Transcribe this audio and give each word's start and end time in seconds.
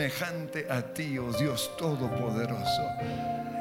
semejante 0.00 0.66
a 0.70 0.80
ti, 0.80 1.18
oh 1.18 1.30
Dios 1.32 1.76
Todopoderoso. 1.76 2.82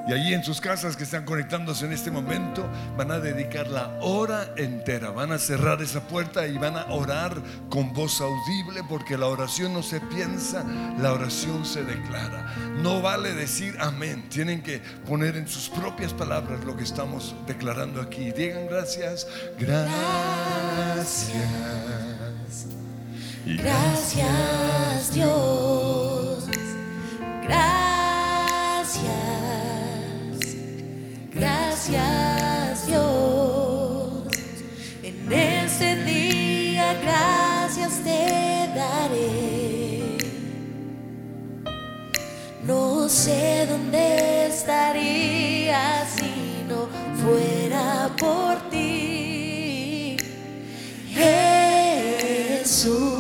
Y 0.08 0.14
allí 0.14 0.34
en 0.34 0.42
sus 0.42 0.62
casas 0.62 0.96
que 0.96 1.04
están 1.04 1.26
conectándose 1.26 1.86
en 1.86 1.92
este 1.92 2.10
momento, 2.12 2.66
van 2.96 3.12
a 3.12 3.20
dedicar 3.20 3.68
la 3.68 3.90
hora 4.00 4.54
entera, 4.56 5.12
van 5.12 5.34
a 5.34 5.38
cerrar 5.38 5.82
esa 5.82 6.00
puerta 6.08 6.48
y 6.48 6.58
van 6.58 6.78
a 6.78 6.86
orar 6.86 7.36
con 7.70 7.94
voz 7.94 8.22
audible, 8.22 8.82
porque 8.88 9.18
la 9.18 9.28
oración 9.28 9.74
no 9.74 9.84
se 9.84 10.00
piensa, 10.00 10.64
la 10.98 11.12
oración 11.12 11.66
se 11.66 11.84
declara. 11.84 12.56
No 12.82 13.02
vale 13.02 13.34
decir 13.34 13.76
amén, 13.82 14.30
tienen 14.30 14.64
que 14.64 14.80
poner 15.06 15.36
en 15.36 15.48
sus 15.48 15.68
propias 15.68 16.14
palabras 16.14 16.64
lo 16.64 16.78
que 16.78 16.84
estamos 16.84 17.36
declarando 17.46 18.02
aquí. 18.02 18.32
Digan 18.32 18.68
gracias, 18.68 19.28
gracias. 19.60 19.90
Gracias 23.58 25.14
Dios, 25.14 26.09
gracias, 28.80 30.56
gracias 31.34 32.88
Dios. 32.88 34.28
En 35.04 35.34
este 35.34 36.04
día 36.04 36.94
gracias 37.02 38.02
te 38.04 38.70
daré. 38.76 40.18
No 42.66 43.08
sé 43.10 43.66
dónde 43.68 44.48
estaría 44.48 46.06
si 46.16 46.64
no 46.68 46.88
fuera 47.22 48.10
por 48.18 48.58
ti. 48.70 50.18
Jesús, 51.16 53.19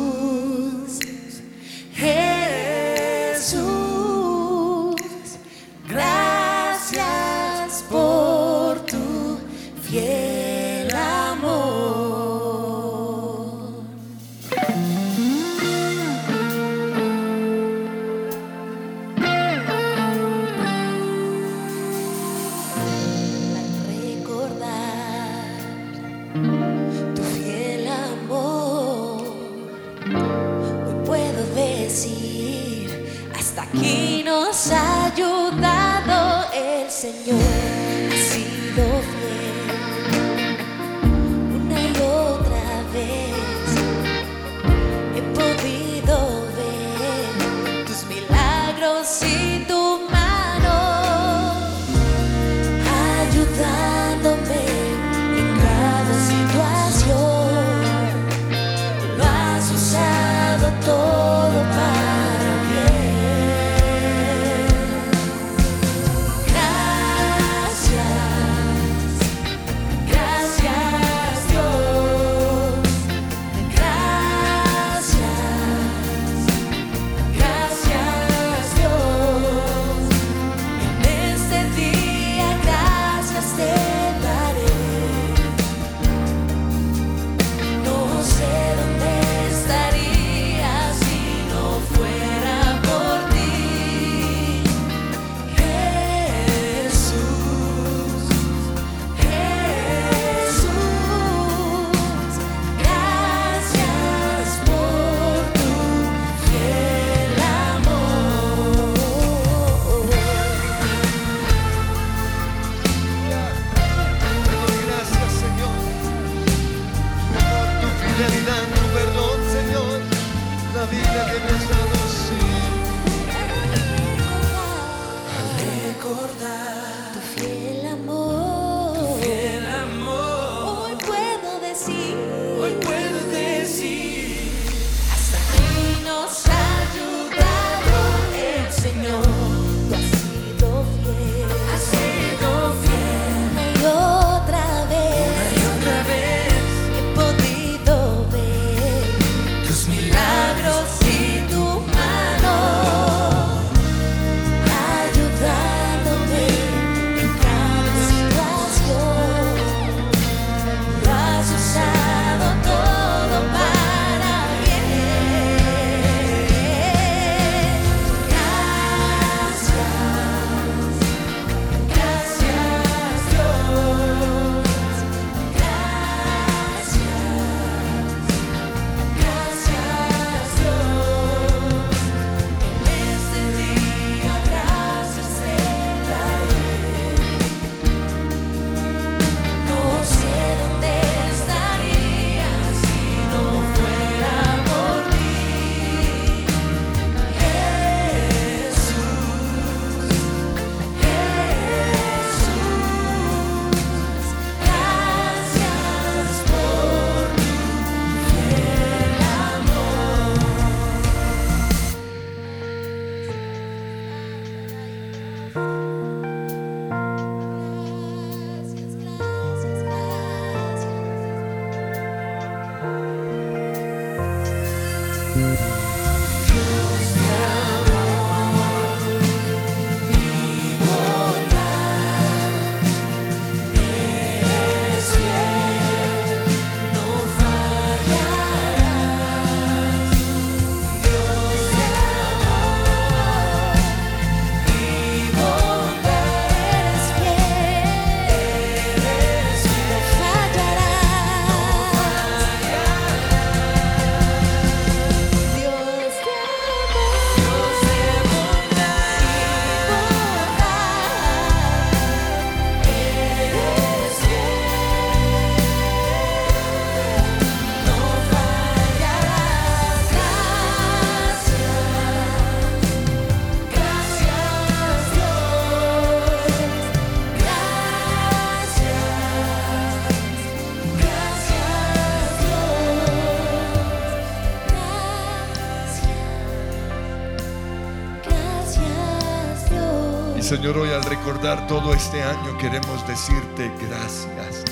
Señor, 290.49 290.79
hoy 290.79 290.89
al 290.89 291.03
recordar 291.03 291.67
todo 291.67 291.93
este 291.93 292.23
año 292.23 292.57
queremos 292.57 293.07
decirte 293.07 293.71
gracias. 293.87 294.65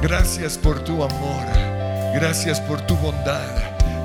Gracias 0.00 0.56
por 0.56 0.84
tu 0.84 1.02
amor. 1.02 1.46
Gracias 2.14 2.60
por 2.60 2.80
tu 2.82 2.96
bondad. 2.96 3.44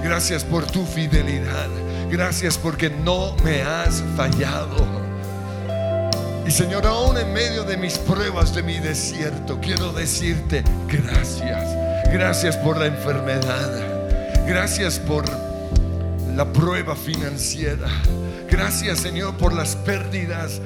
Gracias 0.01 0.43
por 0.43 0.65
tu 0.65 0.83
fidelidad. 0.83 1.69
Gracias 2.09 2.57
porque 2.57 2.89
no 2.89 3.35
me 3.43 3.61
has 3.61 4.01
fallado. 4.17 4.83
Y 6.47 6.49
Señor, 6.49 6.87
aún 6.87 7.19
en 7.19 7.31
medio 7.33 7.63
de 7.63 7.77
mis 7.77 7.99
pruebas 7.99 8.55
de 8.55 8.63
mi 8.63 8.79
desierto, 8.79 9.59
quiero 9.61 9.93
decirte 9.93 10.63
gracias. 10.87 11.69
Gracias 12.11 12.57
por 12.57 12.77
la 12.77 12.87
enfermedad. 12.87 14.47
Gracias 14.47 14.97
por 14.97 15.25
la 16.35 16.51
prueba 16.51 16.95
financiera. 16.95 17.89
Gracias 18.49 19.01
Señor 19.01 19.37
por 19.37 19.53
las 19.53 19.75
pérdidas 19.75 20.61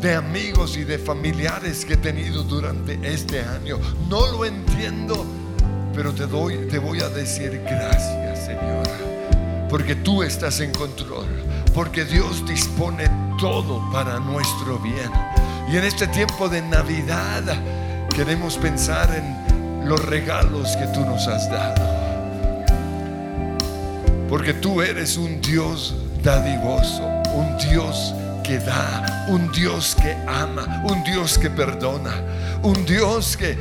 de 0.00 0.14
amigos 0.14 0.76
y 0.76 0.84
de 0.84 0.98
familiares 0.98 1.84
que 1.84 1.94
he 1.94 1.96
tenido 1.96 2.42
durante 2.44 2.98
este 3.02 3.40
año. 3.40 3.78
No 4.08 4.26
lo 4.28 4.44
entiendo, 4.44 5.26
pero 5.94 6.12
te 6.12 6.26
doy 6.26 6.68
te 6.68 6.78
voy 6.78 7.00
a 7.00 7.08
decir 7.08 7.60
gracias, 7.64 8.46
Señor, 8.46 8.86
porque 9.68 9.96
tú 9.96 10.22
estás 10.22 10.60
en 10.60 10.72
control, 10.72 11.26
porque 11.74 12.04
Dios 12.04 12.46
dispone 12.46 13.10
todo 13.38 13.90
para 13.92 14.20
nuestro 14.20 14.78
bien. 14.78 15.10
Y 15.70 15.76
en 15.76 15.84
este 15.84 16.06
tiempo 16.06 16.48
de 16.48 16.62
Navidad 16.62 17.42
queremos 18.14 18.56
pensar 18.56 19.10
en 19.14 19.88
los 19.88 20.04
regalos 20.04 20.76
que 20.76 20.86
tú 20.88 21.00
nos 21.00 21.26
has 21.26 21.50
dado. 21.50 21.98
Porque 24.28 24.54
tú 24.54 24.82
eres 24.82 25.16
un 25.16 25.40
Dios 25.40 25.94
dadivoso, 26.22 27.02
un 27.34 27.56
Dios 27.56 28.14
da, 28.56 29.26
un 29.28 29.52
Dios 29.52 29.94
que 30.00 30.12
ama, 30.26 30.82
un 30.84 31.04
Dios 31.04 31.36
que 31.36 31.50
perdona, 31.50 32.14
un 32.62 32.86
Dios 32.86 33.36
que 33.36 33.58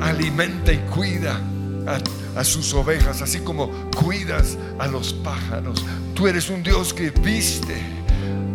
alimenta 0.00 0.72
y 0.72 0.78
cuida 0.92 1.40
a, 1.86 2.40
a, 2.40 2.44
sus 2.44 2.74
ovejas, 2.74 3.22
así 3.22 3.38
como 3.38 3.70
cuidas 3.96 4.58
a 4.80 4.88
los 4.88 5.12
pájaros. 5.12 5.84
Tú 6.14 6.26
eres 6.26 6.50
un 6.50 6.64
Dios 6.64 6.92
que 6.92 7.10
viste 7.10 7.76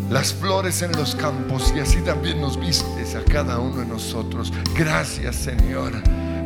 las 0.09 0.33
flores 0.33 0.81
en 0.81 0.91
los 0.91 1.15
campos 1.15 1.73
y 1.75 1.79
así 1.79 2.01
también 2.01 2.41
nos 2.41 2.59
vistes 2.59 3.15
a 3.15 3.23
cada 3.23 3.59
uno 3.59 3.77
de 3.77 3.85
nosotros. 3.85 4.51
Gracias 4.77 5.35
Señor, 5.37 5.93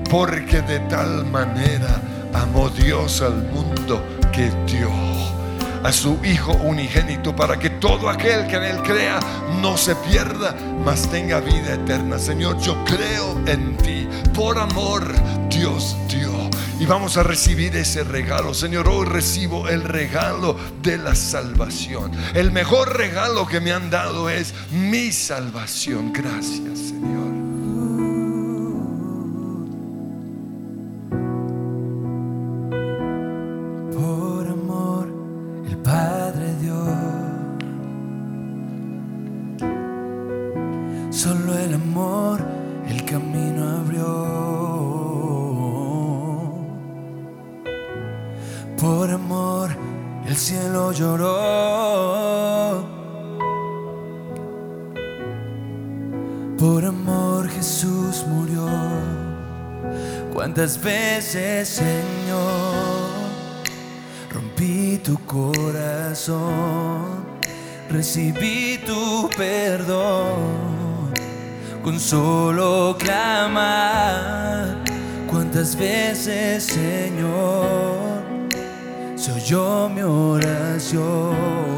porque 0.09 0.61
de 0.61 0.79
tal 0.81 1.25
manera 1.25 2.01
amó 2.33 2.69
Dios 2.69 3.21
al 3.21 3.43
mundo 3.51 4.03
que 4.31 4.51
dio 4.71 4.89
a 5.83 5.91
su 5.91 6.19
Hijo 6.23 6.53
unigénito 6.53 7.35
para 7.35 7.57
que 7.57 7.69
todo 7.69 8.09
aquel 8.09 8.47
que 8.47 8.57
en 8.57 8.63
Él 8.63 8.77
crea 8.83 9.19
no 9.61 9.77
se 9.77 9.95
pierda, 9.95 10.55
mas 10.83 11.09
tenga 11.09 11.39
vida 11.39 11.73
eterna. 11.73 12.17
Señor, 12.19 12.59
yo 12.59 12.83
creo 12.85 13.39
en 13.45 13.77
ti. 13.77 14.07
Por 14.33 14.57
amor, 14.57 15.03
Dios 15.49 15.95
dio. 16.07 16.31
Y 16.79 16.85
vamos 16.85 17.17
a 17.17 17.23
recibir 17.23 17.75
ese 17.75 18.03
regalo. 18.03 18.53
Señor, 18.53 18.87
hoy 18.87 19.05
recibo 19.05 19.67
el 19.67 19.83
regalo 19.83 20.55
de 20.81 20.97
la 20.97 21.13
salvación. 21.15 22.11
El 22.33 22.51
mejor 22.51 22.95
regalo 22.95 23.45
que 23.45 23.59
me 23.59 23.73
han 23.73 23.89
dado 23.89 24.29
es 24.29 24.53
mi 24.71 25.11
salvación. 25.11 26.13
Gracias, 26.13 26.79
Señor. 26.79 27.18
¿Cuántas 60.59 60.83
veces, 60.83 61.69
Señor, 61.69 63.13
rompí 64.29 64.97
tu 64.97 65.17
corazón? 65.25 66.43
Recibí 67.89 68.77
tu 68.85 69.29
perdón 69.37 71.13
con 71.81 71.97
solo 71.97 72.93
clamar. 72.99 74.83
¿Cuántas 75.31 75.77
veces, 75.77 76.65
Señor, 76.65 78.21
se 79.15 79.31
oyó 79.31 79.87
mi 79.87 80.01
oración? 80.01 81.68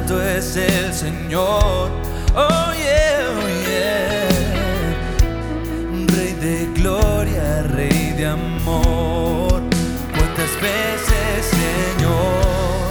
Santo 0.00 0.22
es 0.22 0.56
el 0.56 0.92
Señor. 0.92 1.90
Oh 2.34 2.72
yeah, 2.74 3.28
oh 3.36 3.48
yeah. 3.66 4.28
Rey 6.14 6.32
de 6.34 6.68
gloria, 6.74 7.62
rey 7.74 8.12
de 8.16 8.26
amor. 8.26 9.62
¿Cuántas 10.14 10.52
veces, 10.60 11.50
Señor, 11.50 12.90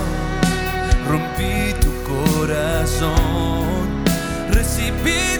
rompí 1.08 1.74
tu 1.80 1.92
corazón? 2.04 3.14
Recibí 4.52 5.39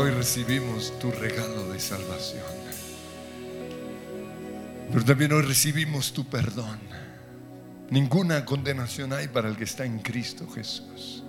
hoy 0.00 0.10
recibimos 0.12 0.98
tu 0.98 1.10
regalo 1.12 1.70
de 1.70 1.78
salvación. 1.78 2.42
Pero 4.90 5.04
también 5.04 5.32
hoy 5.32 5.42
recibimos 5.42 6.14
tu 6.14 6.24
perdón. 6.24 6.78
Ninguna 7.90 8.46
condenación 8.46 9.12
hay 9.12 9.28
para 9.28 9.50
el 9.50 9.56
que 9.56 9.64
está 9.64 9.84
en 9.84 9.98
Cristo 9.98 10.48
Jesús. 10.48 11.22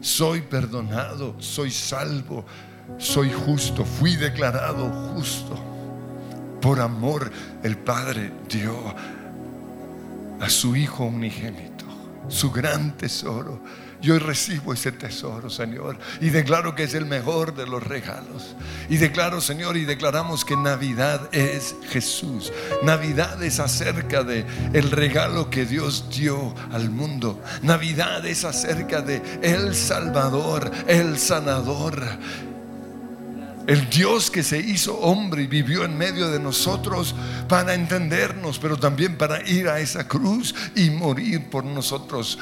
Soy 0.00 0.40
perdonado, 0.40 1.36
soy 1.38 1.70
salvo, 1.70 2.46
soy 2.96 3.30
justo, 3.30 3.84
fui 3.84 4.16
declarado 4.16 4.88
justo. 5.14 5.62
Por 6.62 6.80
amor 6.80 7.30
el 7.62 7.76
Padre 7.76 8.32
dio 8.48 8.74
a 10.40 10.48
su 10.48 10.74
Hijo 10.76 11.04
unigénito, 11.04 11.84
su 12.28 12.50
gran 12.50 12.96
tesoro. 12.96 13.62
Yo 14.02 14.18
recibo 14.18 14.74
ese 14.74 14.90
tesoro, 14.90 15.48
Señor, 15.48 15.96
y 16.20 16.30
declaro 16.30 16.74
que 16.74 16.82
es 16.82 16.94
el 16.94 17.06
mejor 17.06 17.54
de 17.54 17.66
los 17.66 17.80
regalos. 17.84 18.56
Y 18.88 18.96
declaro, 18.96 19.40
Señor, 19.40 19.76
y 19.76 19.84
declaramos 19.84 20.44
que 20.44 20.56
Navidad 20.56 21.28
es 21.32 21.76
Jesús. 21.88 22.52
Navidad 22.82 23.40
es 23.44 23.60
acerca 23.60 24.24
de 24.24 24.44
el 24.72 24.90
regalo 24.90 25.50
que 25.50 25.66
Dios 25.66 26.06
dio 26.10 26.52
al 26.72 26.90
mundo. 26.90 27.40
Navidad 27.62 28.26
es 28.26 28.44
acerca 28.44 29.02
de 29.02 29.22
el 29.40 29.72
Salvador, 29.76 30.72
el 30.88 31.16
sanador. 31.16 32.02
El 33.68 33.88
Dios 33.88 34.32
que 34.32 34.42
se 34.42 34.58
hizo 34.58 34.98
hombre 34.98 35.42
y 35.42 35.46
vivió 35.46 35.84
en 35.84 35.96
medio 35.96 36.28
de 36.28 36.40
nosotros 36.40 37.14
para 37.48 37.74
entendernos, 37.74 38.58
pero 38.58 38.76
también 38.76 39.16
para 39.16 39.48
ir 39.48 39.68
a 39.68 39.78
esa 39.78 40.08
cruz 40.08 40.52
y 40.74 40.90
morir 40.90 41.48
por 41.48 41.64
nosotros. 41.64 42.40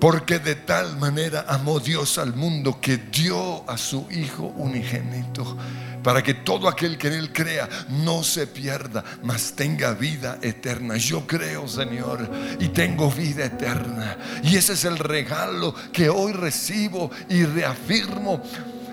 Porque 0.00 0.38
de 0.38 0.54
tal 0.56 0.98
manera 0.98 1.46
amó 1.48 1.80
Dios 1.80 2.18
al 2.18 2.34
mundo 2.34 2.80
que 2.80 2.98
dio 2.98 3.68
a 3.68 3.78
su 3.78 4.06
Hijo 4.10 4.52
unigénito, 4.56 5.56
para 6.02 6.22
que 6.22 6.34
todo 6.34 6.68
aquel 6.68 6.98
que 6.98 7.08
en 7.08 7.14
Él 7.14 7.32
crea 7.32 7.68
no 7.88 8.22
se 8.22 8.46
pierda, 8.46 9.02
mas 9.22 9.54
tenga 9.56 9.94
vida 9.94 10.38
eterna. 10.42 10.96
Yo 10.98 11.26
creo, 11.26 11.66
Señor, 11.66 12.30
y 12.60 12.68
tengo 12.68 13.10
vida 13.10 13.46
eterna. 13.46 14.18
Y 14.42 14.56
ese 14.56 14.74
es 14.74 14.84
el 14.84 14.98
regalo 14.98 15.74
que 15.92 16.10
hoy 16.10 16.32
recibo 16.32 17.10
y 17.30 17.44
reafirmo. 17.44 18.42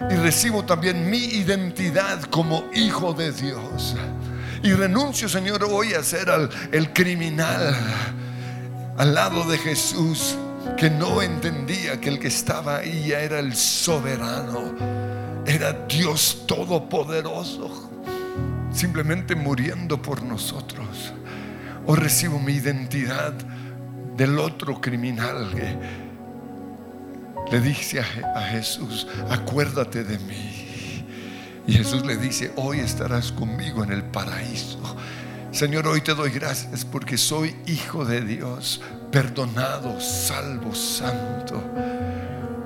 Y 0.10 0.15
recibo 0.15 0.63
también 0.65 1.10
mi 1.10 1.17
identidad 1.17 2.22
como 2.24 2.65
hijo 2.74 3.13
de 3.13 3.31
Dios. 3.31 3.95
Y 4.63 4.72
renuncio, 4.74 5.27
Señor, 5.27 5.65
hoy 5.65 5.93
a 5.93 6.01
ser 6.01 6.29
el 6.72 6.93
criminal 6.93 7.75
al 8.98 9.13
lado 9.13 9.43
de 9.50 9.57
Jesús 9.57 10.38
que 10.77 10.89
no 10.89 11.22
entendía 11.22 12.00
que 12.00 12.10
el 12.10 12.20
que 12.20 12.27
estaba 12.27 12.77
ahí 12.77 13.08
ya 13.08 13.22
era 13.22 13.39
el 13.39 13.55
soberano, 13.55 14.74
era 15.46 15.74
Dios 15.88 16.43
todopoderoso, 16.48 17.89
simplemente 18.72 19.36
muriendo 19.36 20.01
por 20.01 20.24
nosotros. 20.24 21.13
O 21.86 21.96
recibo 21.96 22.39
mi 22.39 22.53
identidad 22.53 23.34
del 24.15 24.39
otro 24.39 24.79
criminal 24.79 25.51
le 27.51 27.62
dice 27.62 28.00
a, 28.00 28.41
Jesús, 28.41 29.08
acuérdate 29.29 30.03
de 30.03 30.17
mí. 30.20 31.05
Y 31.67 31.74
Jesús 31.74 32.05
le 32.05 32.17
dice, 32.17 32.51
hoy 32.55 32.79
estarás 32.79 33.32
conmigo 33.32 33.84
en 33.84 33.91
el 33.91 34.03
paraíso. 34.03 34.79
Señor, 35.53 35.88
hoy 35.88 36.01
te 36.01 36.15
doy 36.15 36.31
gracias 36.31 36.83
porque 36.83 37.15
soy 37.15 37.55
hijo 37.67 38.05
de 38.05 38.22
Dios, 38.22 38.81
perdonado, 39.12 40.01
salvo, 40.01 40.74
santo. 40.74 41.63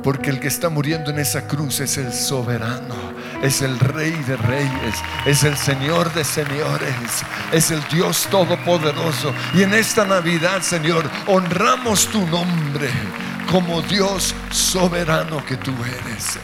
Porque 0.02 0.30
el 0.30 0.40
que 0.40 0.48
está 0.48 0.70
muriendo 0.70 1.12
en 1.12 1.20
esa 1.20 1.50
cruz 1.50 1.82
es 1.82 1.98
el 1.98 2.14
soberano, 2.14 2.96
es 3.44 3.62
el 3.62 3.78
rey 3.78 4.14
de 4.26 4.38
reyes, 4.38 4.96
es 5.26 5.44
el 5.44 5.58
Señor 5.58 6.14
de 6.14 6.24
señores, 6.24 7.26
es 7.52 7.72
el 7.72 7.86
Dios 7.90 8.26
todopoderoso. 8.32 9.34
Y 9.54 9.64
en 9.64 9.74
esta 9.74 10.06
Navidad, 10.06 10.62
Señor, 10.62 11.04
honramos 11.28 12.08
tu 12.08 12.26
nombre 12.28 12.90
como 13.52 13.82
Dios 13.82 14.34
soberano 14.50 15.46
que 15.46 15.58
tú 15.58 15.74
eres, 15.84 16.40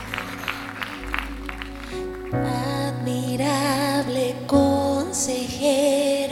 Admirable 2.34 4.36
consejero, 4.46 6.23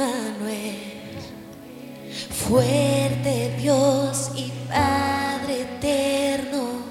Emanuel, 0.00 0.78
fuerte 2.30 3.54
Dios 3.58 4.30
y 4.34 4.50
Padre 4.66 5.62
eterno, 5.76 6.84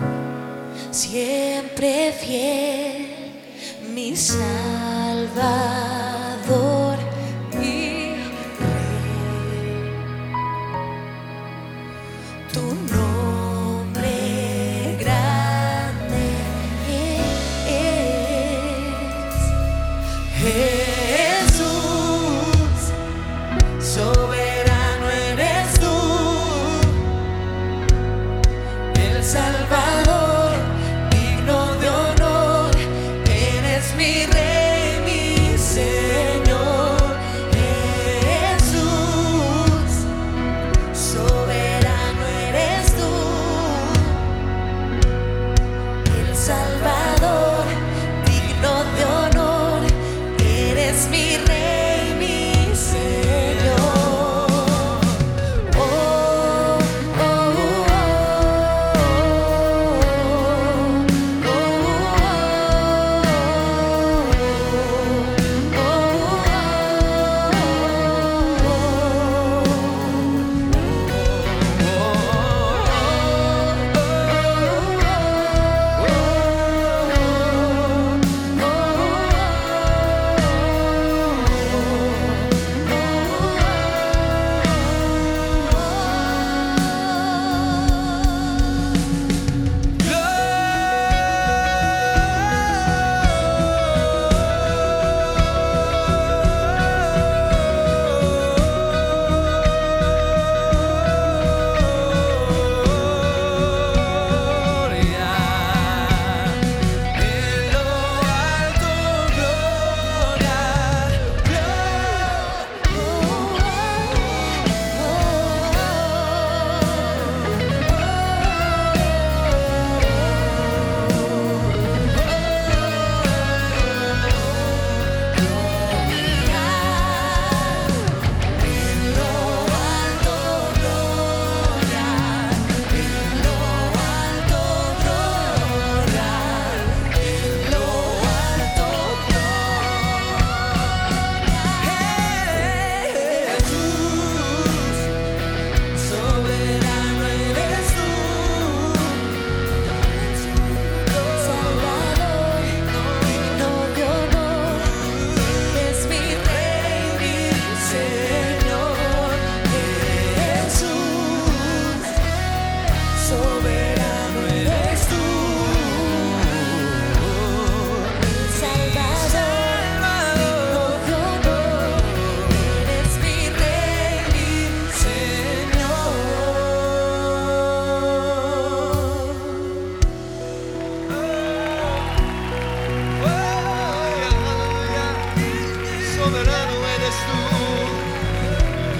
siempre 0.92 2.12
fiel, 2.12 3.08
mi 3.96 4.16
Salvador. 4.16 6.09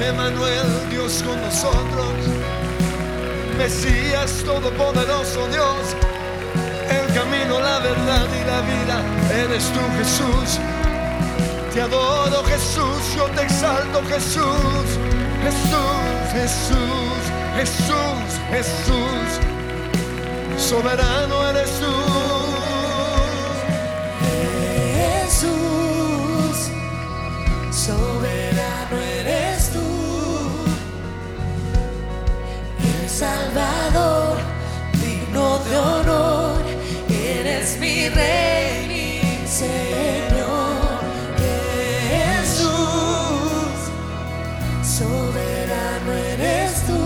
Emanuel, 0.10 0.90
Dios 0.90 1.24
con 1.24 1.40
nosotros. 1.40 2.14
Mesías 3.58 4.32
todopoderoso 4.44 5.48
Dios. 5.50 5.96
El 6.90 7.14
camino, 7.14 7.60
la 7.60 7.80
verdad 7.80 8.28
y 8.34 8.44
la 8.46 8.62
vida. 8.62 9.02
Eres 9.44 9.66
tú 9.72 9.80
Jesús. 9.98 10.60
Te 11.74 11.82
adoro 11.82 12.44
Jesús, 12.46 13.16
yo 13.16 13.26
te 13.36 13.44
exalto 13.44 14.02
Jesús. 14.06 14.88
Jesús, 15.44 16.34
Jesús, 16.34 17.22
Jesús, 17.56 18.30
Jesús. 18.50 19.30
Soberano 20.58 21.50
eres 21.50 21.70
tú. 21.80 22.39
De 35.70 35.78
honor, 35.78 36.62
eres 37.10 37.78
mi 37.80 38.10
Rey, 38.10 38.88
mi 38.88 39.48
Señor. 39.48 41.00
Jesús, 42.10 42.70
soberano 44.84 46.12
eres 46.34 46.86
tú, 46.88 47.04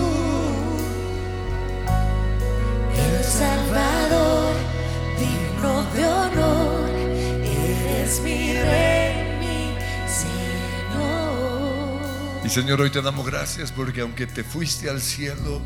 el 2.96 3.24
Salvador, 3.24 4.54
digno 5.18 5.84
de 5.94 6.06
honor, 6.06 6.90
eres 7.44 8.20
mi 8.20 8.52
Rey, 8.54 9.38
mi 9.40 9.76
Señor. 10.08 12.00
Y 12.44 12.48
Señor, 12.48 12.80
hoy 12.80 12.90
te 12.90 13.02
damos 13.02 13.26
gracias 13.26 13.72
porque 13.72 14.00
aunque 14.00 14.26
te 14.26 14.42
fuiste 14.42 14.88
al 14.88 15.00
cielo, 15.02 15.60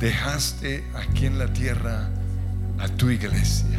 dejaste 0.00 0.82
aquí 0.94 1.26
en 1.26 1.38
la 1.38 1.46
tierra 1.52 2.08
a 2.78 2.88
tu 2.88 3.10
iglesia. 3.10 3.78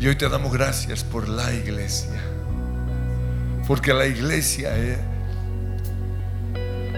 Y 0.00 0.06
hoy 0.08 0.16
te 0.16 0.28
damos 0.28 0.52
gracias 0.52 1.04
por 1.04 1.28
la 1.28 1.52
iglesia. 1.52 2.18
Porque 3.66 3.92
la 3.92 4.06
iglesia 4.06 4.74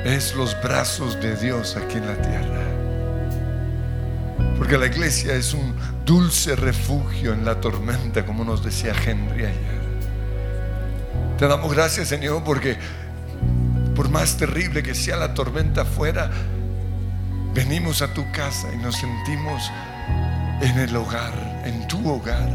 es, 0.05 0.35
los 0.37 0.57
brazos 0.62 1.21
de 1.21 1.35
Dios 1.37 1.77
aquí 1.77 1.97
en 1.99 2.07
la 2.07 2.14
tierra. 2.23 2.62
Porque 4.57 4.79
la 4.79 4.87
iglesia 4.87 5.35
es 5.35 5.53
un 5.53 5.75
dulce 6.07 6.55
refugio 6.55 7.33
en 7.33 7.45
la 7.45 7.61
tormenta, 7.61 8.25
como 8.25 8.45
nos 8.45 8.64
decía 8.64 8.95
Henry 8.95 9.47
ayer. 9.47 9.83
Te 11.37 11.49
damos 11.49 11.75
gracias, 11.75 12.07
Señor, 12.07 12.45
porque 12.45 12.77
por 13.97 14.09
más 14.09 14.37
terrible 14.37 14.85
que 14.85 14.95
sea 14.95 15.16
la 15.16 15.35
tormenta 15.35 15.83
afuera, 15.83 16.31
venimos 17.55 18.03
a 18.03 18.12
tu 18.12 18.31
casa 18.33 18.69
y 18.73 18.77
nos 18.79 18.97
sentimos 18.97 19.71
en 20.61 20.79
el 20.79 20.95
hogar, 20.97 21.62
en 21.65 21.87
tu 21.88 22.09
hogar. 22.09 22.49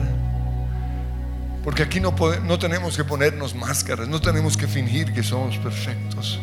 Porque 1.64 1.84
aquí 1.84 2.00
no, 2.00 2.16
no 2.46 2.60
tenemos 2.60 2.96
que 2.96 3.04
ponernos 3.04 3.54
máscaras, 3.54 4.08
no 4.08 4.22
tenemos 4.22 4.56
que 4.56 4.68
fingir 4.68 5.14
que 5.14 5.24
somos 5.24 5.58
perfectos. 5.58 6.40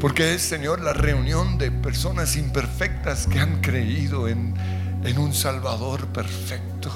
Porque 0.00 0.34
es, 0.34 0.42
Señor, 0.42 0.80
la 0.80 0.92
reunión 0.92 1.58
de 1.58 1.70
personas 1.70 2.36
imperfectas 2.36 3.26
que 3.26 3.40
han 3.40 3.60
creído 3.60 4.28
en, 4.28 4.54
en 5.04 5.18
un 5.18 5.34
Salvador 5.34 6.06
perfecto. 6.06 6.90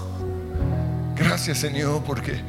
Gracias, 1.16 1.58
Señor, 1.58 2.02
porque 2.04 2.40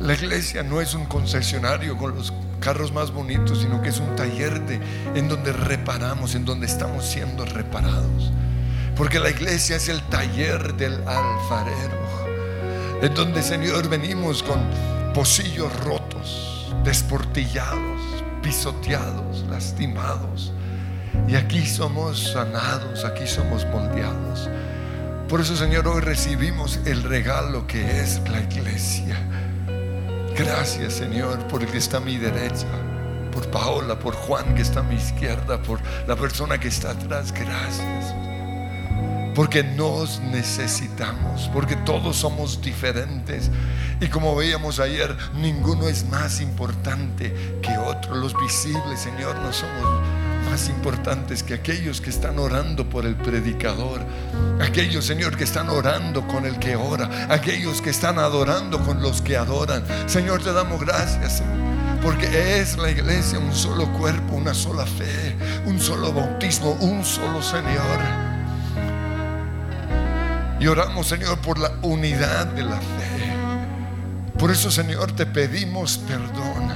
la 0.00 0.14
iglesia 0.14 0.62
no 0.62 0.80
es 0.80 0.94
un 0.94 1.04
concesionario 1.04 1.96
con 1.96 2.14
los 2.14 2.32
carros 2.58 2.90
más 2.92 3.10
bonitos, 3.10 3.60
sino 3.60 3.82
que 3.82 3.90
es 3.90 3.98
un 3.98 4.16
taller 4.16 4.62
en 5.14 5.28
donde 5.28 5.52
reparamos, 5.52 6.34
en 6.34 6.46
donde 6.46 6.66
estamos 6.66 7.04
siendo 7.04 7.44
reparados. 7.44 8.32
Porque 8.96 9.18
la 9.18 9.28
iglesia 9.28 9.76
es 9.76 9.88
el 9.88 10.00
taller 10.04 10.74
del 10.74 10.94
alfarero, 11.06 11.98
en 13.02 13.14
donde, 13.14 13.42
Señor, 13.42 13.88
venimos 13.88 14.42
con 14.42 14.60
pocillos 15.12 15.70
rotos, 15.80 16.74
desportillados, 16.82 18.00
pisoteados, 18.42 19.44
lastimados. 19.50 20.52
Y 21.28 21.34
aquí 21.34 21.66
somos 21.66 22.32
sanados, 22.32 23.04
aquí 23.04 23.26
somos 23.26 23.66
moldeados. 23.66 24.48
Por 25.28 25.42
eso, 25.42 25.56
Señor, 25.56 25.86
hoy 25.88 26.00
recibimos 26.00 26.80
el 26.86 27.02
regalo 27.02 27.66
que 27.66 28.00
es 28.00 28.20
la 28.30 28.40
iglesia. 28.40 29.18
Gracias, 30.44 30.94
Señor, 30.94 31.38
por 31.48 31.62
el 31.62 31.68
que 31.70 31.76
está 31.76 31.98
a 31.98 32.00
mi 32.00 32.16
derecha, 32.16 32.66
por 33.30 33.46
Paola, 33.50 33.98
por 33.98 34.14
Juan 34.14 34.54
que 34.54 34.62
está 34.62 34.80
a 34.80 34.82
mi 34.82 34.94
izquierda, 34.94 35.60
por 35.60 35.80
la 36.06 36.16
persona 36.16 36.58
que 36.58 36.68
está 36.68 36.92
atrás. 36.92 37.30
Gracias. 37.32 38.14
Porque 39.34 39.62
nos 39.62 40.18
necesitamos, 40.20 41.50
porque 41.52 41.76
todos 41.76 42.16
somos 42.16 42.62
diferentes. 42.62 43.50
Y 44.00 44.08
como 44.08 44.34
veíamos 44.34 44.80
ayer, 44.80 45.14
ninguno 45.34 45.88
es 45.88 46.08
más 46.08 46.40
importante 46.40 47.60
que 47.60 47.76
otro. 47.76 48.14
Los 48.14 48.34
visibles, 48.40 48.98
Señor, 48.98 49.36
no 49.36 49.52
somos 49.52 50.19
más 50.50 50.68
importantes 50.68 51.44
que 51.44 51.54
aquellos 51.54 52.00
que 52.00 52.10
están 52.10 52.40
orando 52.40 52.88
por 52.88 53.06
el 53.06 53.14
predicador, 53.14 54.00
aquellos, 54.60 55.04
Señor, 55.04 55.36
que 55.36 55.44
están 55.44 55.68
orando 55.68 56.26
con 56.26 56.44
el 56.44 56.58
que 56.58 56.74
ora, 56.74 57.08
aquellos 57.28 57.80
que 57.80 57.90
están 57.90 58.18
adorando 58.18 58.80
con 58.80 59.00
los 59.00 59.22
que 59.22 59.36
adoran. 59.36 59.84
Señor, 60.06 60.42
te 60.42 60.52
damos 60.52 60.80
gracias, 60.80 61.40
porque 62.02 62.58
es 62.58 62.76
la 62.76 62.90
iglesia 62.90 63.38
un 63.38 63.54
solo 63.54 63.86
cuerpo, 63.92 64.34
una 64.34 64.52
sola 64.52 64.84
fe, 64.86 65.36
un 65.66 65.78
solo 65.78 66.12
bautismo, 66.12 66.72
un 66.80 67.04
solo 67.04 67.40
Señor. 67.40 68.00
Y 70.58 70.66
oramos, 70.66 71.06
Señor, 71.06 71.38
por 71.38 71.60
la 71.60 71.70
unidad 71.82 72.46
de 72.46 72.64
la 72.64 72.76
fe. 72.76 73.32
Por 74.36 74.50
eso, 74.50 74.70
Señor, 74.70 75.12
te 75.12 75.26
pedimos 75.26 75.98
perdona. 75.98 76.69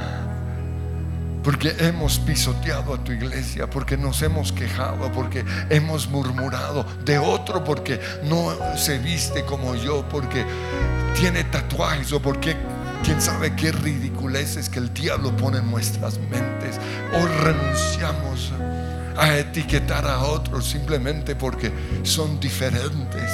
Porque 1.44 1.76
hemos 1.78 2.18
pisoteado 2.18 2.94
a 2.94 3.04
tu 3.04 3.12
iglesia, 3.12 3.68
porque 3.68 3.96
nos 3.96 4.22
hemos 4.22 4.50
quejado, 4.50 5.12
porque 5.12 5.44
hemos 5.68 6.08
murmurado 6.08 6.86
de 7.04 7.18
otro, 7.18 7.62
porque 7.62 8.00
no 8.24 8.56
se 8.76 8.98
viste 8.98 9.44
como 9.44 9.74
yo, 9.76 10.08
porque 10.08 10.44
tiene 11.14 11.44
tatuajes 11.44 12.12
o 12.12 12.20
porque 12.20 12.56
quién 13.04 13.20
sabe 13.20 13.54
qué 13.54 13.70
ridiculeces 13.72 14.70
que 14.70 14.78
el 14.78 14.92
diablo 14.94 15.36
pone 15.36 15.58
en 15.58 15.70
nuestras 15.70 16.18
mentes. 16.18 16.80
O 17.12 17.44
renunciamos 17.44 18.50
a 19.16 19.36
etiquetar 19.36 20.06
a 20.06 20.20
otros 20.20 20.66
simplemente 20.66 21.36
porque 21.36 21.70
son 22.02 22.40
diferentes. 22.40 23.30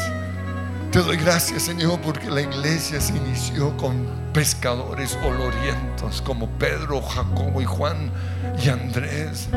Te 0.93 0.99
doy 0.99 1.19
gracias, 1.19 1.63
Señor, 1.63 2.01
porque 2.01 2.29
la 2.29 2.41
iglesia 2.41 3.01
se 3.01 3.17
inició 3.17 3.77
con 3.77 4.09
pescadores 4.33 5.17
olorientos 5.23 6.21
como 6.21 6.49
Pedro, 6.59 7.01
Jacobo 7.01 7.63
y 7.63 7.65
Juan 7.65 8.11
y 8.61 8.71
Andrés. 8.71 9.49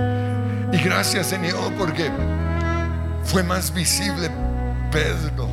Y 0.72 0.78
gracias, 0.78 1.26
Señor, 1.26 1.74
porque 1.74 2.12
fue 3.24 3.42
más 3.42 3.74
visible 3.74 4.30
Pedro 4.92 5.48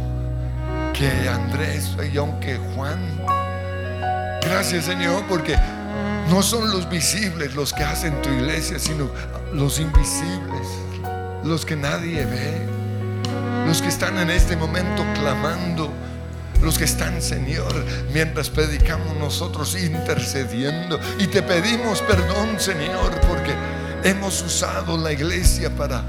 que 0.92 1.08
Andrés 1.26 1.96
y 2.12 2.18
aunque 2.18 2.58
Juan. 2.74 3.00
Gracias, 4.42 4.84
Señor, 4.84 5.24
porque 5.30 5.56
no 6.28 6.42
son 6.42 6.70
los 6.70 6.90
visibles 6.90 7.54
los 7.54 7.72
que 7.72 7.84
hacen 7.84 8.20
tu 8.20 8.28
iglesia, 8.28 8.78
sino 8.78 9.08
los 9.54 9.80
invisibles, 9.80 10.68
los 11.42 11.64
que 11.64 11.74
nadie 11.74 12.26
ve 12.26 12.79
los 13.70 13.82
que 13.82 13.88
están 13.88 14.18
en 14.18 14.30
este 14.30 14.56
momento 14.56 15.04
clamando, 15.14 15.92
los 16.60 16.76
que 16.76 16.86
están, 16.86 17.22
Señor, 17.22 17.72
mientras 18.12 18.50
predicamos 18.50 19.16
nosotros 19.16 19.80
intercediendo. 19.80 20.98
Y 21.20 21.28
te 21.28 21.40
pedimos 21.40 22.00
perdón, 22.00 22.58
Señor, 22.58 23.12
porque 23.28 23.54
hemos 24.02 24.42
usado 24.42 24.98
la 24.98 25.12
iglesia 25.12 25.70
para 25.70 26.02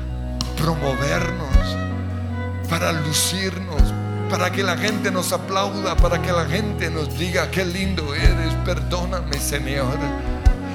promovernos, 0.57 1.55
para 2.67 2.93
lucirnos, 2.93 3.93
para 4.27 4.51
que 4.51 4.63
la 4.63 4.75
gente 4.75 5.11
nos 5.11 5.31
aplauda, 5.31 5.95
para 5.95 6.19
que 6.19 6.31
la 6.31 6.45
gente 6.45 6.89
nos 6.89 7.15
diga, 7.15 7.51
qué 7.51 7.63
lindo 7.63 8.15
eres, 8.15 8.55
perdóname, 8.65 9.37
Señor. 9.37 9.99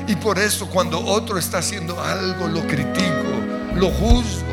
Y 0.07 0.14
por 0.14 0.38
eso 0.38 0.68
cuando 0.68 1.01
otro 1.01 1.37
está 1.37 1.59
haciendo 1.59 2.01
algo, 2.01 2.46
lo 2.46 2.64
critico, 2.64 3.75
lo 3.75 3.90
juzgo. 3.90 4.45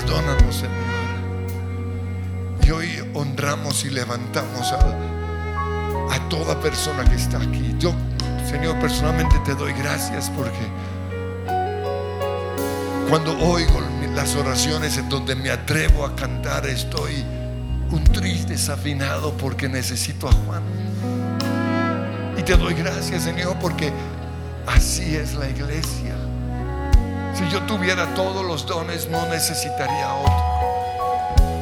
Perdónanos, 0.00 0.56
Señor. 0.56 0.72
Y 2.62 2.70
hoy 2.70 3.10
honramos 3.14 3.84
y 3.84 3.90
levantamos 3.90 4.72
a, 4.72 6.14
a 6.14 6.28
toda 6.28 6.58
persona 6.60 7.04
que 7.04 7.16
está 7.16 7.38
aquí. 7.38 7.74
Yo, 7.78 7.92
Señor, 8.48 8.78
personalmente 8.80 9.38
te 9.44 9.54
doy 9.54 9.72
gracias 9.74 10.30
porque 10.30 10.66
cuando 13.08 13.36
oigo 13.40 13.80
las 14.14 14.34
oraciones 14.36 14.96
en 14.96 15.08
donde 15.08 15.34
me 15.34 15.50
atrevo 15.50 16.04
a 16.04 16.14
cantar, 16.16 16.66
estoy 16.66 17.24
un 17.90 18.04
triste 18.04 18.52
desafinado 18.52 19.36
porque 19.36 19.68
necesito 19.68 20.28
a 20.28 20.32
Juan. 20.32 20.62
Y 22.38 22.42
te 22.42 22.56
doy 22.56 22.74
gracias, 22.74 23.24
Señor, 23.24 23.56
porque 23.60 23.92
así 24.66 25.16
es 25.16 25.34
la 25.34 25.48
iglesia. 25.48 26.09
Si 27.40 27.48
yo 27.48 27.62
tuviera 27.62 28.06
todos 28.14 28.44
los 28.44 28.66
dones, 28.66 29.08
no 29.08 29.26
necesitaría 29.28 30.12
otro. 30.12 30.60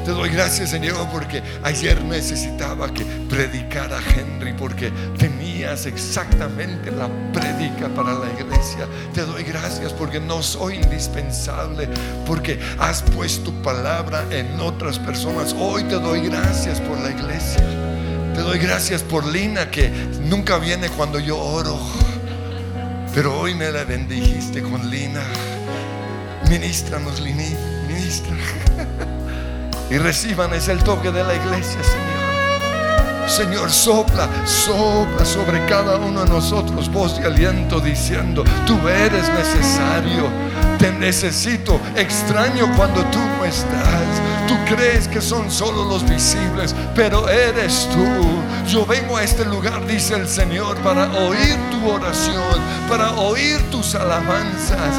Te 0.04 0.10
doy 0.10 0.28
gracias, 0.28 0.70
Señor, 0.70 1.06
porque 1.12 1.40
ayer 1.62 2.02
necesitaba 2.02 2.92
que 2.92 3.04
predicara 3.04 4.00
Henry, 4.16 4.54
porque 4.54 4.90
tenías 5.16 5.86
exactamente 5.86 6.90
la 6.90 7.08
predica 7.32 7.88
para 7.94 8.14
la 8.14 8.26
iglesia. 8.32 8.88
Te 9.14 9.24
doy 9.24 9.44
gracias 9.44 9.92
porque 9.92 10.18
no 10.18 10.42
soy 10.42 10.76
indispensable, 10.76 11.88
porque 12.26 12.58
has 12.80 13.02
puesto 13.02 13.52
palabra 13.62 14.24
en 14.30 14.58
otras 14.58 14.98
personas. 14.98 15.54
Hoy 15.56 15.84
te 15.84 15.94
doy 15.94 16.22
gracias 16.22 16.80
por 16.80 16.98
la 16.98 17.10
iglesia. 17.10 17.62
Te 18.34 18.40
doy 18.40 18.58
gracias 18.58 19.04
por 19.04 19.24
Lina, 19.24 19.70
que 19.70 19.90
nunca 20.22 20.58
viene 20.58 20.88
cuando 20.88 21.20
yo 21.20 21.38
oro. 21.38 21.78
Pero 23.18 23.36
hoy 23.36 23.52
me 23.52 23.68
la 23.72 23.82
bendijiste 23.82 24.62
con 24.62 24.88
Lina. 24.88 25.24
Ministranos, 26.48 27.18
Lini, 27.18 27.52
ministra. 27.88 28.36
y 29.90 29.98
reciban 29.98 30.54
es 30.54 30.68
el 30.68 30.84
toque 30.84 31.10
de 31.10 31.24
la 31.24 31.34
iglesia, 31.34 31.80
Señor. 31.82 33.28
Señor, 33.28 33.70
sopla, 33.72 34.28
sopla 34.46 35.24
sobre 35.24 35.66
cada 35.66 35.96
uno 35.96 36.22
de 36.22 36.30
nosotros 36.30 36.88
voz 36.92 37.18
de 37.18 37.26
aliento 37.26 37.80
diciendo, 37.80 38.44
tú 38.68 38.86
eres 38.86 39.28
necesario, 39.30 40.28
te 40.78 40.92
necesito, 40.92 41.80
extraño 41.96 42.72
cuando 42.76 43.02
tú 43.06 43.18
no 43.18 43.44
estás. 43.44 44.27
Tú 44.48 44.54
crees 44.74 45.06
que 45.06 45.20
son 45.20 45.50
solo 45.50 45.84
los 45.84 46.08
visibles, 46.08 46.74
pero 46.94 47.28
eres 47.28 47.88
tú. 47.92 48.68
Yo 48.68 48.84
vengo 48.86 49.16
a 49.16 49.22
este 49.22 49.44
lugar, 49.44 49.86
dice 49.86 50.14
el 50.14 50.26
Señor, 50.26 50.76
para 50.78 51.10
oír 51.12 51.56
tu 51.70 51.88
oración, 51.88 52.60
para 52.88 53.12
oír 53.12 53.58
tus 53.70 53.94
alabanzas 53.94 54.94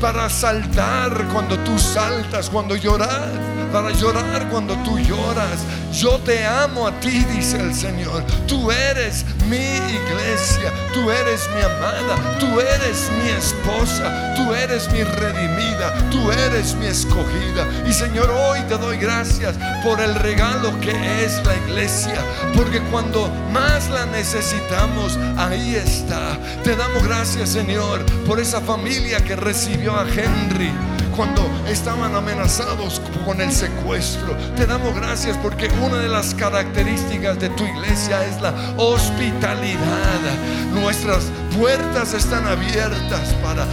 para 0.00 0.28
saltar 0.28 1.26
cuando 1.32 1.58
tú 1.60 1.78
saltas, 1.78 2.50
cuando 2.50 2.76
llorar, 2.76 3.32
para 3.76 3.90
llorar 3.90 4.48
cuando 4.48 4.74
tú 4.84 4.98
lloras. 4.98 5.60
Yo 5.92 6.18
te 6.20 6.46
amo 6.46 6.86
a 6.86 6.98
ti, 6.98 7.22
dice 7.24 7.58
el 7.60 7.74
Señor. 7.74 8.24
Tú 8.48 8.70
eres 8.70 9.26
mi 9.50 9.56
iglesia, 9.56 10.72
tú 10.94 11.10
eres 11.10 11.46
mi 11.54 11.60
amada, 11.60 12.38
tú 12.40 12.58
eres 12.58 13.10
mi 13.22 13.28
esposa, 13.28 14.34
tú 14.34 14.54
eres 14.54 14.90
mi 14.92 15.02
redimida, 15.02 15.92
tú 16.10 16.32
eres 16.32 16.74
mi 16.76 16.86
escogida. 16.86 17.68
Y 17.86 17.92
Señor, 17.92 18.30
hoy 18.30 18.60
te 18.66 18.78
doy 18.78 18.96
gracias 18.96 19.56
por 19.84 20.00
el 20.00 20.14
regalo 20.14 20.80
que 20.80 21.24
es 21.26 21.44
la 21.44 21.54
iglesia, 21.68 22.18
porque 22.56 22.80
cuando 22.90 23.30
más 23.52 23.90
la 23.90 24.06
necesitamos, 24.06 25.18
ahí 25.36 25.74
está. 25.74 26.38
Te 26.64 26.74
damos 26.76 27.04
gracias, 27.04 27.50
Señor, 27.50 28.06
por 28.26 28.40
esa 28.40 28.62
familia 28.62 29.22
que 29.22 29.36
recibió 29.36 29.94
a 29.96 30.06
Henry 30.08 30.72
cuando 31.16 31.42
estaban 31.68 32.14
amenazados 32.14 33.00
con 33.24 33.40
el 33.40 33.50
secuestro. 33.50 34.36
Te 34.56 34.66
damos 34.66 34.94
gracias 34.94 35.36
porque 35.38 35.68
una 35.82 35.98
de 35.98 36.08
las 36.08 36.34
características 36.34 37.38
de 37.40 37.48
tu 37.50 37.64
iglesia 37.64 38.24
es 38.26 38.40
la 38.40 38.54
hospitalidad. 38.76 40.20
Nuestras 40.72 41.24
puertas 41.58 42.12
están 42.14 42.46
abiertas 42.46 43.34
para 43.42 43.66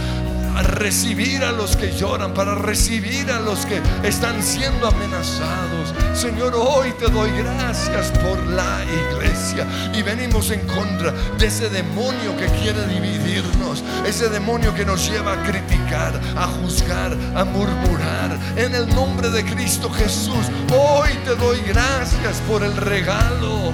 recibir 0.62 1.42
a 1.42 1.52
los 1.52 1.76
que 1.76 1.92
lloran, 1.92 2.34
para 2.34 2.54
recibir 2.54 3.30
a 3.30 3.40
los 3.40 3.66
que 3.66 3.80
están 4.02 4.42
siendo 4.42 4.86
amenazados. 4.86 5.94
Señor, 6.14 6.54
hoy 6.54 6.92
te 6.98 7.10
doy 7.10 7.30
gracias 7.30 8.10
por 8.18 8.38
la 8.46 8.84
iglesia 8.84 9.66
y 9.94 10.02
venimos 10.02 10.50
en 10.50 10.60
contra 10.66 11.12
de 11.38 11.46
ese 11.46 11.68
demonio 11.68 12.36
que 12.36 12.46
quiere 12.60 12.86
dividirnos, 12.86 13.82
ese 14.06 14.28
demonio 14.28 14.74
que 14.74 14.84
nos 14.84 15.08
lleva 15.10 15.32
a 15.32 15.42
criticar, 15.42 16.20
a 16.36 16.46
juzgar, 16.46 17.16
a 17.34 17.44
murmurar. 17.44 18.38
En 18.56 18.74
el 18.74 18.88
nombre 18.94 19.30
de 19.30 19.44
Cristo 19.44 19.90
Jesús, 19.90 20.46
hoy 20.72 21.10
te 21.24 21.34
doy 21.34 21.60
gracias 21.66 22.40
por 22.48 22.62
el 22.62 22.76
regalo 22.76 23.72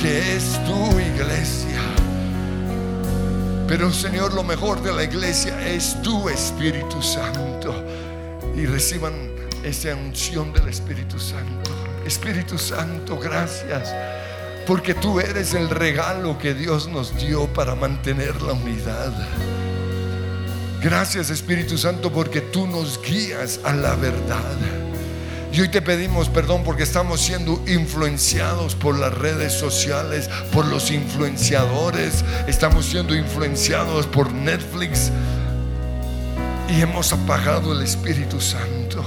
que 0.00 0.36
es 0.36 0.58
tu 0.64 0.98
iglesia. 0.98 1.97
Pero 3.68 3.92
Señor, 3.92 4.32
lo 4.32 4.42
mejor 4.42 4.82
de 4.82 4.94
la 4.94 5.04
iglesia 5.04 5.68
es 5.68 6.00
tu 6.00 6.30
Espíritu 6.30 7.02
Santo. 7.02 7.84
Y 8.56 8.64
reciban 8.64 9.12
esa 9.62 9.94
unción 9.94 10.54
del 10.54 10.68
Espíritu 10.68 11.18
Santo. 11.18 11.70
Espíritu 12.06 12.56
Santo, 12.56 13.18
gracias. 13.18 13.94
Porque 14.66 14.94
tú 14.94 15.20
eres 15.20 15.52
el 15.52 15.68
regalo 15.68 16.38
que 16.38 16.54
Dios 16.54 16.88
nos 16.88 17.14
dio 17.18 17.46
para 17.52 17.74
mantener 17.74 18.40
la 18.40 18.54
unidad. 18.54 19.12
Gracias 20.82 21.28
Espíritu 21.28 21.76
Santo 21.76 22.10
porque 22.10 22.40
tú 22.40 22.66
nos 22.66 23.02
guías 23.02 23.60
a 23.64 23.74
la 23.74 23.94
verdad. 23.96 24.87
Y 25.50 25.60
hoy 25.62 25.68
te 25.68 25.80
pedimos 25.80 26.28
perdón 26.28 26.62
porque 26.62 26.82
estamos 26.82 27.20
siendo 27.20 27.62
influenciados 27.66 28.74
por 28.74 28.98
las 28.98 29.12
redes 29.14 29.52
sociales, 29.52 30.28
por 30.52 30.66
los 30.66 30.90
influenciadores, 30.90 32.24
estamos 32.46 32.84
siendo 32.84 33.14
influenciados 33.14 34.06
por 34.06 34.30
Netflix. 34.32 35.10
Y 36.68 36.82
hemos 36.82 37.12
apagado 37.14 37.72
el 37.72 37.82
Espíritu 37.82 38.40
Santo. 38.40 39.02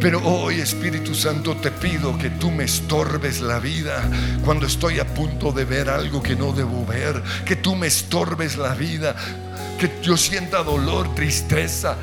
Pero 0.00 0.20
hoy 0.24 0.60
Espíritu 0.60 1.14
Santo 1.14 1.56
te 1.56 1.70
pido 1.70 2.16
que 2.16 2.30
tú 2.30 2.50
me 2.50 2.64
estorbes 2.64 3.40
la 3.40 3.58
vida 3.58 4.02
cuando 4.44 4.66
estoy 4.66 4.98
a 4.98 5.06
punto 5.06 5.52
de 5.52 5.64
ver 5.64 5.88
algo 5.90 6.22
que 6.22 6.36
no 6.36 6.52
debo 6.52 6.84
ver, 6.86 7.22
que 7.44 7.56
tú 7.56 7.74
me 7.74 7.86
estorbes 7.86 8.56
la 8.56 8.74
vida, 8.74 9.14
que 9.78 9.90
yo 10.02 10.16
sienta 10.16 10.62
dolor, 10.62 11.14
tristeza, 11.14 11.96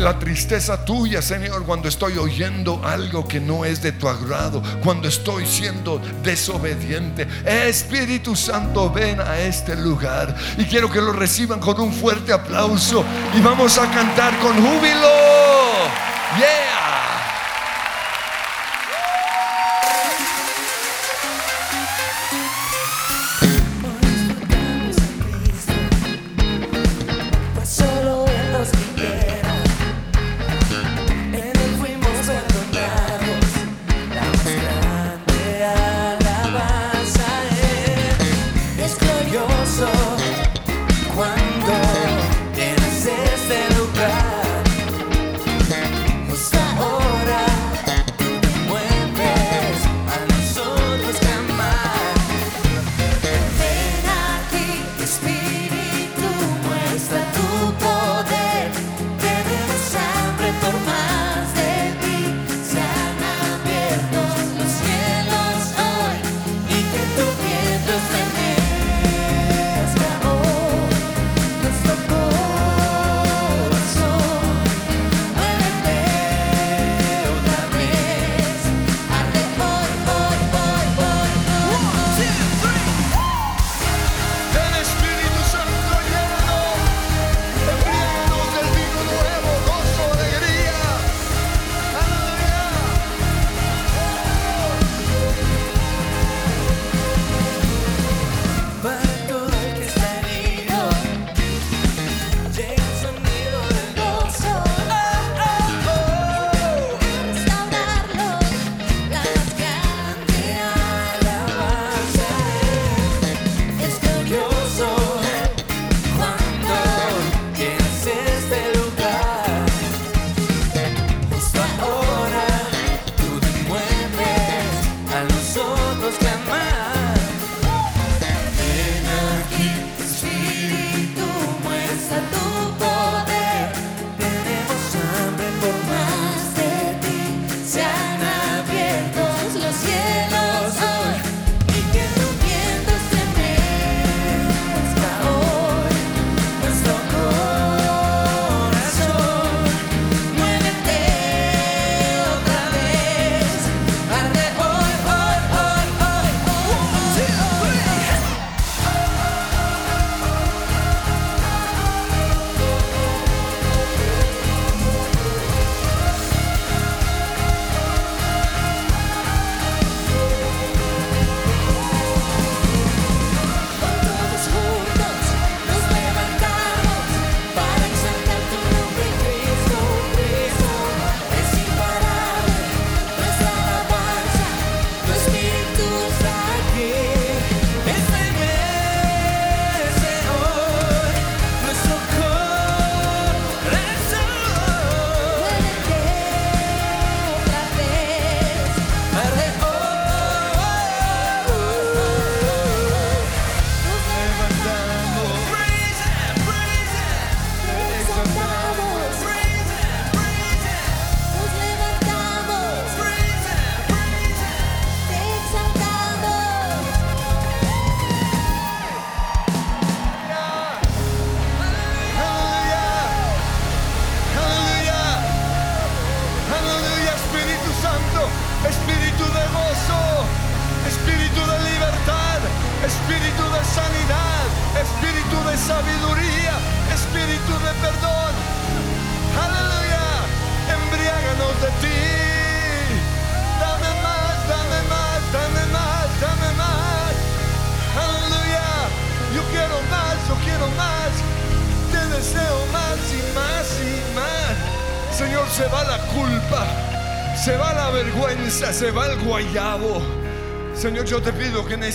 la 0.00 0.18
tristeza 0.18 0.84
tuya, 0.84 1.22
Señor, 1.22 1.64
cuando 1.64 1.88
estoy 1.88 2.18
oyendo 2.18 2.80
algo 2.84 3.26
que 3.26 3.40
no 3.40 3.64
es 3.64 3.82
de 3.82 3.92
tu 3.92 4.08
agrado, 4.08 4.62
cuando 4.82 5.08
estoy 5.08 5.46
siendo 5.46 6.00
desobediente. 6.22 7.26
Espíritu 7.44 8.36
Santo, 8.36 8.90
ven 8.90 9.20
a 9.20 9.38
este 9.38 9.76
lugar 9.76 10.34
y 10.58 10.64
quiero 10.64 10.90
que 10.90 11.00
lo 11.00 11.12
reciban 11.12 11.60
con 11.60 11.80
un 11.80 11.92
fuerte 11.92 12.32
aplauso 12.32 13.04
y 13.34 13.40
vamos 13.40 13.78
a 13.78 13.90
cantar 13.90 14.38
con 14.38 14.54
júbilo. 14.54 15.08
Yeah. 16.38 16.85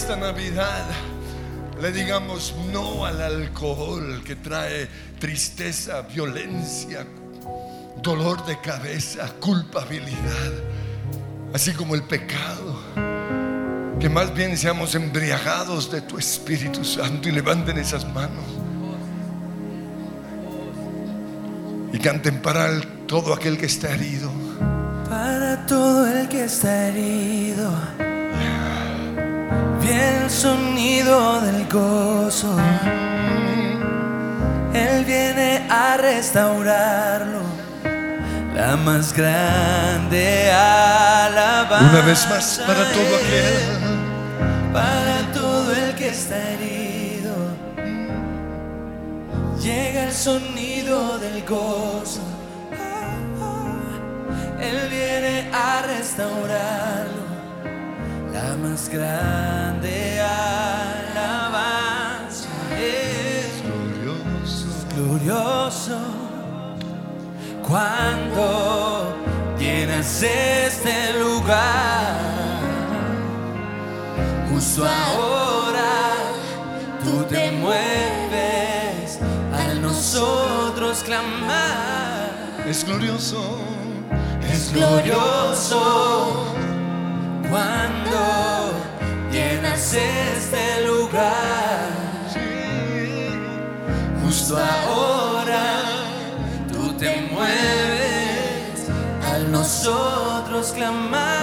Esta 0.02 0.16
Navidad 0.16 0.84
le 1.80 1.92
digamos 1.92 2.56
no 2.74 3.06
al 3.06 3.22
alcohol 3.22 4.24
que 4.26 4.36
trae 4.36 4.88
tristeza, 5.20 6.02
violencia, 6.02 7.06
dolor 8.02 8.44
de 8.48 8.60
cabeza, 8.62 9.32
culpabilidad, 9.40 10.54
así 11.54 11.72
como 11.74 11.94
el 11.94 12.02
pecado. 12.02 12.82
Que 14.00 14.10
más 14.10 14.34
bien 14.34 14.58
seamos 14.58 14.96
embriagados 14.96 15.92
de 15.92 16.02
tu 16.02 16.18
Espíritu 16.18 16.84
Santo 16.84 17.30
y 17.30 17.34
levanten 17.34 17.78
esas 17.78 18.04
manos. 18.12 18.46
Y 21.94 22.00
canten 22.00 22.42
para 22.42 22.70
el- 22.70 22.88
todo 23.06 23.36
aquel 23.36 23.56
que 23.60 23.68
está 23.68 23.92
herido. 23.94 24.32
Para 25.08 25.64
todo 25.68 26.08
el 26.08 26.28
que 26.28 26.46
está 26.46 26.88
herido, 26.88 27.72
el 29.92 30.30
sonido 30.30 31.42
del 31.42 31.68
gozo. 31.68 32.56
Él 34.74 35.06
viene 35.06 35.68
a 35.70 35.98
restaurarlo, 35.98 37.42
la 38.56 38.78
más 38.78 39.14
grande 39.14 40.52
alabanza. 40.52 41.90
Una 41.92 42.02
vez 42.06 42.28
más 42.30 42.62
para 42.66 42.84
todo 42.92 43.16
aquel. 43.18 44.74
para 44.74 45.32
todo 45.34 45.74
el 45.74 45.96
que 45.96 46.10
está 46.10 46.38
herido. 46.52 47.36
Llega 49.62 50.06
el 50.06 50.14
sonido 50.14 51.20
del 51.20 51.44
gozo. 51.46 52.22
Él 54.60 54.90
viene 54.90 55.50
a 55.54 55.82
restaurarlo. 55.82 57.21
La 58.44 58.56
más 58.56 58.90
grande 58.90 60.20
alabanza 60.20 61.40
es 62.76 63.62
Glorioso. 63.62 64.66
glorioso 64.96 66.00
cuando 67.68 69.16
llenas 69.60 70.24
este 70.24 71.20
lugar. 71.20 72.18
Justo 74.52 74.88
ahora 74.88 76.16
tú 77.04 77.24
te 77.30 77.52
mueves 77.52 79.20
al 79.54 79.82
nosotros 79.84 81.04
clamar. 81.04 82.32
Es 82.68 82.84
glorioso. 82.86 83.60
Es 84.52 84.74
glorioso 84.74 86.48
cuando 87.52 88.01
este 89.94 90.86
lugar. 90.86 91.90
Justo 94.24 94.58
ahora 94.58 95.82
tú 96.72 96.94
te 96.94 97.28
mueves 97.32 98.88
al 99.34 99.52
nosotros 99.52 100.72
clamar. 100.72 101.41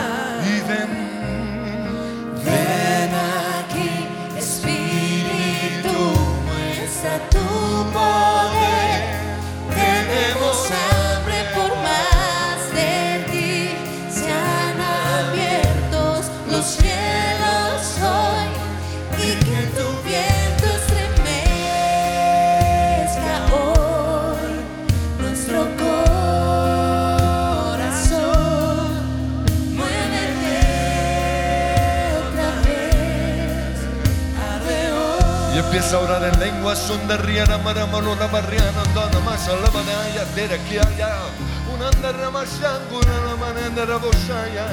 Empieza 35.79 35.97
a 35.97 36.01
orar 36.01 36.35
en 36.35 36.41
lengua 36.41 36.75
son 36.75 37.07
de 37.07 37.17
riana 37.19 37.57
maramalo 37.59 38.17
la 38.17 38.27
barriana 38.27 38.83
andana 38.85 39.21
más 39.21 39.47
a 39.47 39.55
la 39.55 39.71
manaya 39.71 40.25
de 40.35 40.53
aquí 40.53 40.77
allá 40.77 41.21
un 41.73 41.81
andar 41.81 42.33
más 42.33 42.49
una 42.59 43.37
manera 43.37 43.87
de 43.87 43.95
bosaya. 43.95 44.67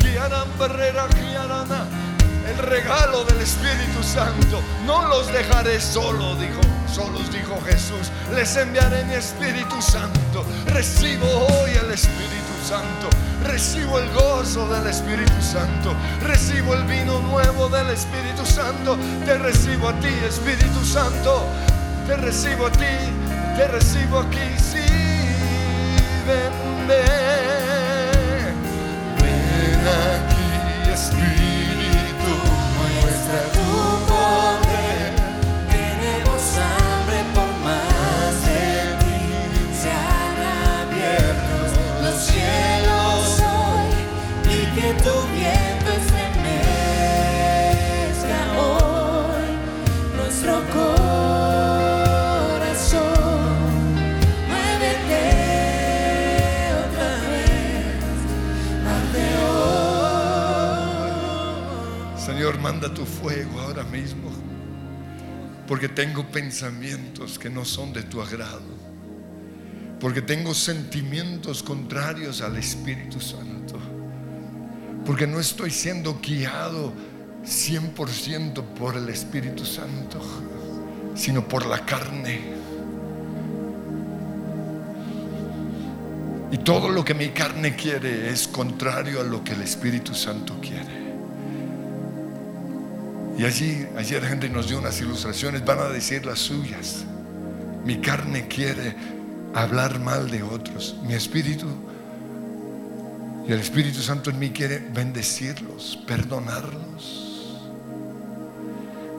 Guiarán 0.00 0.48
barrera 0.58 1.08
guiarana 1.08 1.84
el 2.48 2.58
regalo 2.58 3.24
del 3.24 3.40
Espíritu 3.42 4.02
Santo. 4.02 4.62
No 4.86 5.06
los 5.08 5.30
dejaré 5.30 5.78
solo 5.78 6.34
dijo 6.36 6.60
solos 6.90 7.30
dijo 7.30 7.60
Jesús. 7.66 8.10
Les 8.34 8.56
enviaré 8.56 9.04
mi 9.04 9.14
Espíritu 9.14 9.82
Santo. 9.82 10.42
Recibo 10.66 11.26
hoy 11.26 11.72
el 11.72 11.90
Espíritu 11.90 12.55
Santo. 12.66 13.08
Recibo 13.44 14.00
el 14.00 14.10
gozo 14.10 14.68
del 14.68 14.88
Espíritu 14.88 15.40
Santo. 15.40 15.94
Recibo 16.22 16.74
el 16.74 16.84
vino 16.84 17.20
nuevo 17.20 17.68
del 17.68 17.90
Espíritu 17.90 18.44
Santo. 18.44 18.98
Te 19.24 19.38
recibo 19.38 19.90
a 19.90 19.92
ti 20.00 20.08
Espíritu 20.26 20.84
Santo. 20.84 21.46
Te 22.08 22.16
recibo 22.16 22.66
a 22.66 22.72
ti 22.72 22.96
te 23.56 23.68
recibo 23.68 24.18
aquí. 24.18 24.48
Sí 24.58 24.86
ven 26.26 26.52
ven 26.88 28.54
ven 29.18 29.86
aquí 30.04 30.90
Espíritu 30.92 32.32
muestra 32.76 33.75
manda 62.66 62.92
tu 62.92 63.06
fuego 63.06 63.60
ahora 63.60 63.84
mismo. 63.84 64.28
Porque 65.68 65.88
tengo 65.88 66.26
pensamientos 66.26 67.38
que 67.38 67.48
no 67.48 67.64
son 67.64 67.92
de 67.92 68.02
tu 68.02 68.20
agrado. 68.20 68.74
Porque 70.00 70.20
tengo 70.20 70.52
sentimientos 70.52 71.62
contrarios 71.62 72.40
al 72.40 72.56
Espíritu 72.56 73.20
Santo. 73.20 73.78
Porque 75.04 75.28
no 75.28 75.38
estoy 75.38 75.70
siendo 75.70 76.18
guiado 76.20 76.92
100% 77.44 78.64
por 78.74 78.96
el 78.96 79.10
Espíritu 79.10 79.64
Santo, 79.64 80.20
sino 81.14 81.46
por 81.46 81.66
la 81.66 81.86
carne. 81.86 82.40
Y 86.50 86.58
todo 86.58 86.88
lo 86.88 87.04
que 87.04 87.14
mi 87.14 87.28
carne 87.28 87.76
quiere 87.76 88.28
es 88.28 88.48
contrario 88.48 89.20
a 89.20 89.24
lo 89.24 89.44
que 89.44 89.52
el 89.52 89.62
Espíritu 89.62 90.16
Santo 90.16 90.58
quiere. 90.60 91.05
Y 93.38 93.44
allí, 93.44 93.86
ayer 93.96 94.24
Henry 94.24 94.48
nos 94.48 94.68
dio 94.68 94.78
unas 94.78 95.00
ilustraciones, 95.00 95.64
van 95.64 95.78
a 95.78 95.88
decir 95.88 96.24
las 96.24 96.38
suyas. 96.38 97.04
Mi 97.84 98.00
carne 98.00 98.48
quiere 98.48 98.96
hablar 99.54 100.00
mal 100.00 100.30
de 100.30 100.42
otros. 100.42 100.96
Mi 101.06 101.14
espíritu 101.14 101.66
y 103.46 103.52
el 103.52 103.60
Espíritu 103.60 104.00
Santo 104.00 104.30
en 104.30 104.40
mí 104.40 104.50
quiere 104.50 104.78
bendecirlos, 104.78 106.00
perdonarlos. 106.04 107.54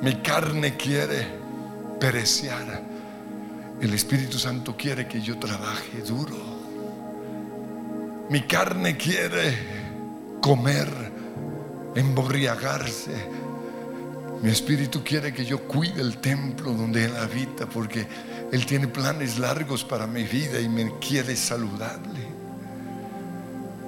Mi 0.01 0.15
carne 0.15 0.75
quiere 0.75 1.25
pereciar. 1.97 2.83
El 3.79 3.93
Espíritu 3.93 4.37
Santo 4.37 4.75
quiere 4.75 5.07
que 5.07 5.21
yo 5.21 5.37
trabaje 5.37 6.01
duro. 6.01 6.35
Mi 8.29 8.41
carne 8.41 8.97
quiere 8.97 9.57
comer, 10.41 10.89
emborriagarse 11.95 13.46
Mi 14.41 14.51
espíritu 14.51 15.03
quiere 15.03 15.33
que 15.33 15.43
yo 15.43 15.63
cuide 15.67 16.01
el 16.01 16.17
templo 16.17 16.71
donde 16.71 17.05
Él 17.05 17.17
habita 17.17 17.65
porque 17.65 18.07
Él 18.51 18.65
tiene 18.65 18.87
planes 18.87 19.39
largos 19.39 19.83
para 19.83 20.05
mi 20.05 20.23
vida 20.23 20.59
y 20.59 20.69
me 20.69 20.93
quiere 20.99 21.35
saludable. 21.35 22.27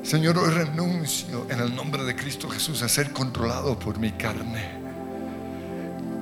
Señor, 0.01 0.37
hoy 0.39 0.49
renuncio 0.49 1.45
en 1.49 1.59
el 1.59 1.75
nombre 1.75 2.03
de 2.03 2.15
Cristo 2.15 2.49
Jesús 2.49 2.81
a 2.81 2.89
ser 2.89 3.11
controlado 3.11 3.77
por 3.77 3.99
mi 3.99 4.11
carne. 4.13 4.79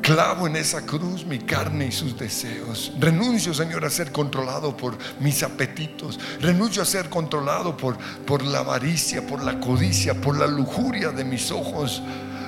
Clavo 0.01 0.47
en 0.47 0.55
esa 0.55 0.85
cruz 0.85 1.25
mi 1.25 1.39
carne 1.39 1.87
y 1.87 1.91
sus 1.91 2.17
deseos. 2.17 2.91
Renuncio, 2.99 3.53
Señor, 3.53 3.85
a 3.85 3.89
ser 3.89 4.11
controlado 4.11 4.75
por 4.75 4.97
mis 5.19 5.43
apetitos. 5.43 6.19
Renuncio 6.41 6.81
a 6.81 6.85
ser 6.85 7.09
controlado 7.09 7.77
por, 7.77 7.97
por 8.25 8.43
la 8.43 8.59
avaricia, 8.59 9.25
por 9.25 9.43
la 9.43 9.59
codicia, 9.59 10.19
por 10.19 10.37
la 10.37 10.47
lujuria 10.47 11.11
de 11.11 11.23
mis 11.23 11.51
ojos 11.51 12.01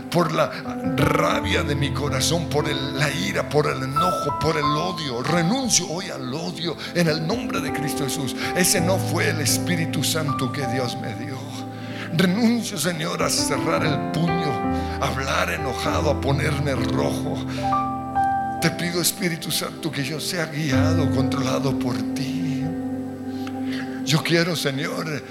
por 0.10 0.32
la 0.32 0.50
rabia 0.96 1.64
de 1.64 1.76
mi 1.76 1.92
corazón, 1.92 2.50
por 2.50 2.68
la 2.68 3.10
ira, 3.12 3.48
por 3.48 3.68
el 3.68 3.84
enojo, 3.84 4.40
por 4.40 4.58
el 4.58 4.64
odio. 4.64 5.22
Renuncio 5.22 5.88
hoy 5.90 6.10
al 6.10 6.34
odio 6.34 6.76
en 6.96 7.08
el 7.08 7.26
nombre 7.26 7.60
de 7.62 7.72
Cristo 7.72 8.04
Jesús. 8.04 8.36
Ese 8.56 8.82
no 8.82 8.98
fue 8.98 9.30
el 9.30 9.42
Espíritu 9.42 10.04
Santo 10.04 10.52
que 10.52 10.66
Dios 10.68 10.98
me 11.02 11.14
dio. 11.16 11.38
Renuncio, 12.14 12.78
Señor, 12.78 13.22
a 13.22 13.30
cerrar 13.30 13.86
el 13.86 14.12
puño, 14.12 14.52
a 15.00 15.08
hablar 15.08 15.52
enojado, 15.52 16.10
a 16.10 16.20
ponerme 16.22 16.74
rojo. 16.74 17.38
Te 18.62 18.72
pido, 18.72 19.02
Espíritu 19.02 19.52
Santo, 19.52 19.92
que 19.92 20.04
yo 20.04 20.20
sea 20.20 20.48
guiado, 20.48 21.10
controlado 21.12 21.78
por 21.78 21.96
ti. 22.14 22.66
Yo 24.06 24.24
quiero, 24.24 24.56
Señor, 24.56 25.24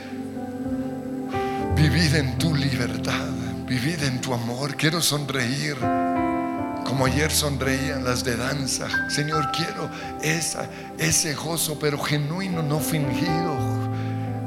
vivir 1.74 2.14
en 2.14 2.38
tu 2.38 2.54
libertad 2.54 3.47
vivir 3.68 4.02
en 4.04 4.20
tu 4.20 4.32
amor. 4.32 4.74
Quiero 4.76 5.00
sonreír 5.00 5.76
como 6.84 7.04
ayer 7.04 7.30
sonreían 7.30 8.02
las 8.02 8.24
de 8.24 8.34
danza. 8.36 8.88
Señor, 9.10 9.50
quiero 9.52 9.90
esa, 10.22 10.66
ese 10.98 11.34
gozo, 11.34 11.78
pero 11.78 11.98
genuino, 11.98 12.62
no 12.62 12.80
fingido. 12.80 13.56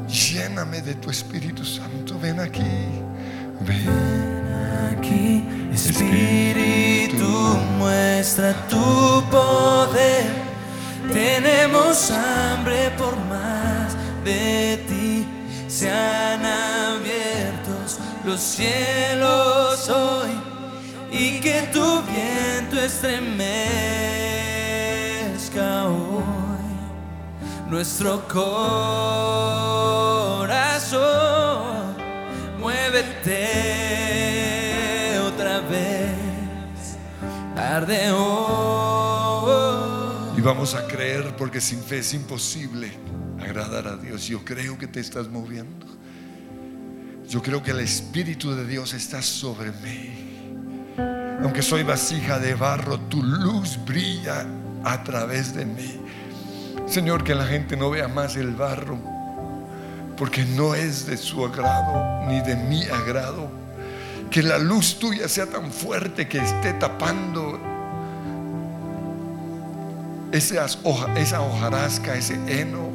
Lléname 0.08 0.82
de 0.82 0.96
tu 0.96 1.12
Espíritu 1.12 1.64
Santo. 1.64 2.18
Ven 2.20 2.40
aquí. 2.40 2.64
Ven 3.62 4.98
aquí, 4.98 5.46
Espíritu, 5.72 7.28
muestra 7.78 8.56
tu 8.68 9.24
poder. 9.30 10.26
Tenemos 11.14 12.10
hambre 12.10 12.90
por 12.98 13.16
más 13.26 13.96
de 14.26 14.84
ti. 14.88 15.28
Sean 15.68 16.44
abiertos 16.44 17.61
los 18.26 18.40
cielos 18.40 19.90
hoy 19.90 20.32
y 21.12 21.40
que 21.40 21.70
tu 21.74 22.02
viento 22.04 22.80
estremezca 22.80 23.42
hoy 25.88 26.42
nuestro 27.72 28.28
corazón. 28.28 28.42
Muévete 32.60 33.40
otra 35.20 35.62
vez, 35.62 36.98
arde 37.56 38.12
hoy. 38.12 38.82
Y 40.38 40.42
vamos 40.42 40.76
a 40.76 40.86
creer 40.86 41.36
porque 41.38 41.62
sin 41.62 41.82
fe 41.82 42.00
es 42.00 42.14
imposible 42.14 42.92
agradar 43.40 43.88
a 43.88 43.96
Dios. 43.96 44.28
Yo 44.28 44.44
creo 44.44 44.78
que 44.78 44.88
te 44.88 45.00
estás 45.00 45.30
moviendo. 45.30 46.01
Yo 47.32 47.42
creo 47.42 47.64
que 47.64 47.72
el 47.72 47.80
Espíritu 47.80 48.54
de 48.54 48.68
Dios 48.68 48.94
está 48.94 49.22
sobre 49.22 49.72
mí. 49.72 50.94
Aunque 51.42 51.62
soy 51.62 51.82
vasija 51.82 52.40
de 52.40 52.56
barro, 52.56 53.00
tu 53.00 53.24
luz 53.24 53.80
brilla 53.86 54.46
a 54.84 55.02
través 55.02 55.56
de 55.56 55.64
mí. 55.66 55.98
Señor, 56.88 57.24
que 57.24 57.34
la 57.34 57.46
gente 57.46 57.78
no 57.78 57.90
vea 57.90 58.10
más 58.10 58.36
el 58.36 58.54
barro, 58.54 59.00
porque 60.18 60.44
no 60.44 60.76
es 60.76 61.06
de 61.06 61.16
su 61.16 61.46
agrado 61.46 62.28
ni 62.28 62.42
de 62.42 62.58
mi 62.58 62.84
agrado. 62.84 63.50
Que 64.30 64.44
la 64.44 64.58
luz 64.58 65.00
tuya 65.00 65.30
sea 65.30 65.46
tan 65.46 65.72
fuerte 65.72 66.28
que 66.28 66.40
esté 66.40 66.74
tapando 66.74 67.58
esa, 70.34 70.66
esa 71.16 71.42
hojarasca, 71.42 72.14
ese 72.14 72.34
heno, 72.50 72.90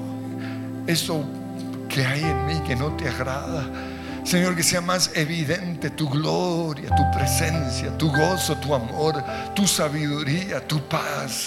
eso 0.86 1.24
que 1.88 2.04
hay 2.04 2.22
en 2.22 2.44
mí 2.44 2.60
que 2.66 2.76
no 2.76 2.94
te 2.98 3.08
agrada. 3.08 3.64
Señor, 4.26 4.56
que 4.56 4.64
sea 4.64 4.80
más 4.80 5.12
evidente 5.14 5.90
tu 5.90 6.08
gloria, 6.08 6.88
tu 6.96 7.16
presencia, 7.16 7.96
tu 7.96 8.10
gozo, 8.10 8.56
tu 8.56 8.74
amor, 8.74 9.22
tu 9.54 9.68
sabiduría, 9.68 10.66
tu 10.66 10.80
paz. 10.88 11.44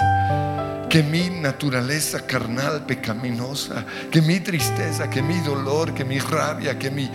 Que 0.89 1.03
mi 1.03 1.29
naturaleza 1.29 2.25
carnal, 2.25 2.85
pecaminosa, 2.85 3.85
que 4.09 4.21
mi 4.21 4.39
tristeza, 4.39 5.09
que 5.09 5.21
mi 5.21 5.37
dolor, 5.41 5.93
que 5.93 6.05
mi 6.05 6.19
rabia, 6.19 6.79
que 6.79 6.89
mi 6.89 7.11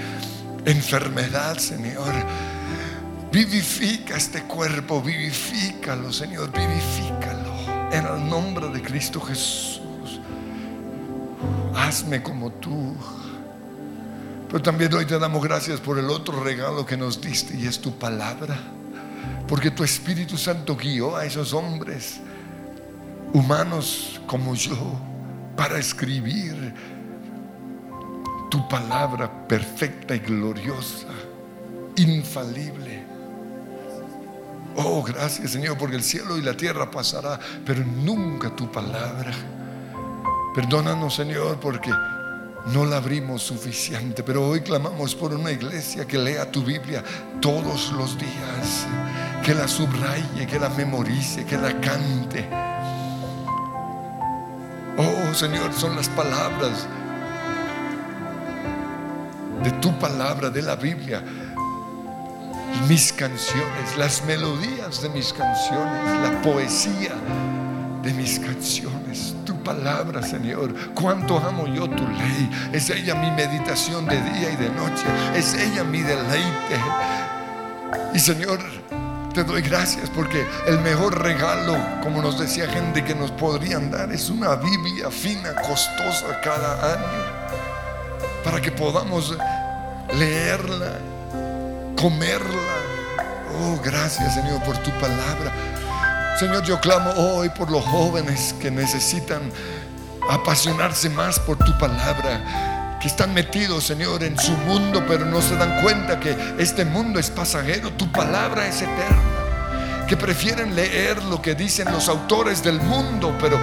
enfermedad, 0.67 1.57
Señor, 1.57 2.13
vivifica 3.33 4.19
este 4.19 4.43
cuerpo, 4.43 5.01
vivifícalo, 5.01 6.13
Señor, 6.13 6.53
vivifícalo. 6.53 7.55
En 7.91 8.05
el 8.05 8.29
nombre 8.29 8.69
de 8.69 8.83
Cristo 8.83 9.19
Jesús. 9.19 10.21
Hazme 11.75 12.23
como 12.23 12.53
tú. 12.53 12.95
Pero 14.55 14.63
también 14.63 14.95
hoy 14.95 15.05
te 15.05 15.19
damos 15.19 15.43
gracias 15.43 15.81
por 15.81 15.99
el 15.99 16.09
otro 16.09 16.41
regalo 16.45 16.87
que 16.87 16.97
nos 16.97 17.21
diste 17.21 17.57
y 17.57 17.67
es 17.67 17.81
tu 17.81 17.99
palabra. 17.99 18.57
Porque 19.49 19.73
tu 19.73 19.83
Espíritu 19.83 20.39
Santo 20.39 20.77
guió 20.77 21.17
a 21.17 21.25
esos 21.25 21.53
hombres 21.53 22.21
humanos 23.33 24.21
como 24.29 24.55
yo 24.55 24.77
para 25.57 25.77
escribir 25.77 26.73
tu 28.49 28.69
palabra 28.69 29.29
perfecta 29.49 30.15
y 30.15 30.21
gloriosa, 30.21 31.09
infalible. 31.97 33.05
Oh, 34.77 35.03
gracias 35.03 35.51
Señor, 35.51 35.77
porque 35.77 35.97
el 35.97 36.05
cielo 36.05 36.39
y 36.39 36.43
la 36.43 36.57
tierra 36.57 36.89
pasará, 36.89 37.41
pero 37.67 37.85
nunca 37.85 38.55
tu 38.55 38.71
palabra. 38.71 39.33
Perdónanos 40.55 41.13
Señor, 41.13 41.59
porque 41.59 41.91
no 42.73 42.85
la 42.87 42.97
abrimos 42.97 43.43
suficiente, 43.43 44.23
pero 44.23 44.47
hoy 44.47 44.61
clamamos 44.61 45.15
por 45.15 45.35
una 45.35 45.51
iglesia 45.51 46.07
que 46.07 46.19
lea 46.19 46.51
tu 46.51 46.63
Biblia 46.63 47.03
todos 47.41 47.93
los 47.93 48.19
días, 48.19 48.87
que 49.45 49.55
la 49.55 49.69
subraye, 49.69 50.47
que 50.47 50.59
la 50.59 50.71
memorice, 50.71 51.45
que 51.45 51.59
la 51.59 51.79
cante. 51.81 52.49
Oh 54.97 55.35
Señor, 55.35 55.73
son 55.75 55.95
las 55.97 56.09
palabras 56.09 56.87
de 59.63 59.71
tu 59.73 59.99
palabra, 59.99 60.51
de 60.51 60.63
la 60.63 60.77
Biblia, 60.77 61.23
mis 62.89 63.13
canciones, 63.13 63.97
las 63.99 64.25
melodías 64.25 65.03
de 65.03 65.09
mis 65.11 65.33
canciones, 65.33 66.21
la 66.23 66.43
poesía 66.43 67.13
de 68.05 68.13
mis 68.13 68.39
canciones 68.39 69.35
palabra, 69.65 70.23
Señor. 70.23 70.75
Cuánto 70.95 71.39
amo 71.39 71.67
yo 71.67 71.89
tu 71.89 72.07
ley. 72.07 72.71
Es 72.73 72.91
ella 72.91 73.15
mi 73.15 73.31
meditación 73.31 74.07
de 74.07 74.21
día 74.21 74.51
y 74.53 74.57
de 74.57 74.69
noche. 74.71 75.05
Es 75.35 75.55
ella 75.55 75.83
mi 75.83 76.03
deleite. 76.03 76.77
Y 78.13 78.19
Señor, 78.19 78.61
te 79.33 79.43
doy 79.43 79.63
gracias 79.63 80.11
porque 80.11 80.47
el 80.67 80.79
mejor 80.81 81.21
regalo, 81.21 81.77
como 82.03 82.23
nos 82.23 82.39
decía 82.39 82.69
gente 82.69 83.03
que 83.03 83.15
nos 83.15 83.33
podrían 83.33 83.91
dar, 83.91 84.13
es 84.13 84.29
una 84.31 84.55
Biblia 84.55 85.11
fina, 85.11 85.55
costosa 85.55 86.41
cada 86.43 86.95
año. 86.95 87.55
Para 88.45 88.61
que 88.61 88.71
podamos 88.71 89.37
leerla, 90.17 90.99
comerla. 91.97 92.75
Oh, 93.61 93.81
gracias 93.83 94.35
Señor 94.35 94.63
por 94.63 94.77
tu 94.79 94.91
palabra. 94.93 95.53
Señor, 96.39 96.65
yo 96.65 96.81
clamo 96.81 97.11
hoy 97.13 97.49
por 97.49 97.71
los 97.71 97.85
jóvenes 97.85 98.57
que 98.61 98.69
necesitan 98.69 99.41
apasionarse 100.29 101.09
más 101.09 101.39
por 101.39 101.57
tu 101.59 101.79
palabra, 101.79 102.99
que 103.01 103.07
están 103.07 103.33
metidos, 103.33 103.85
Señor, 103.85 104.25
en 104.25 104.37
su 104.37 104.51
mundo, 104.51 105.05
pero 105.07 105.25
no 105.27 105.41
se 105.41 105.55
dan 105.57 105.81
cuenta 105.83 106.19
que 106.19 106.37
este 106.59 106.85
mundo 106.85 107.21
es 107.21 107.31
pasajero, 107.31 107.93
tu 107.93 108.11
palabra 108.11 108.67
es 108.67 108.83
eterna, 108.83 110.07
que 110.09 110.17
prefieren 110.17 110.75
leer 110.75 111.23
lo 111.23 111.41
que 111.41 111.55
dicen 111.55 111.93
los 111.93 112.09
autores 112.09 112.65
del 112.65 112.81
mundo, 112.81 113.33
pero 113.41 113.57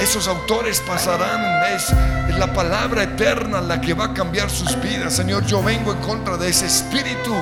esos 0.00 0.26
autores 0.26 0.80
pasarán, 0.80 1.62
es 1.72 1.92
la 2.36 2.52
palabra 2.52 3.04
eterna 3.04 3.60
la 3.60 3.80
que 3.80 3.94
va 3.94 4.06
a 4.06 4.14
cambiar 4.14 4.50
sus 4.50 4.80
vidas. 4.80 5.14
Señor, 5.14 5.46
yo 5.46 5.62
vengo 5.62 5.92
en 5.92 5.98
contra 5.98 6.36
de 6.36 6.48
ese 6.48 6.66
espíritu 6.66 7.32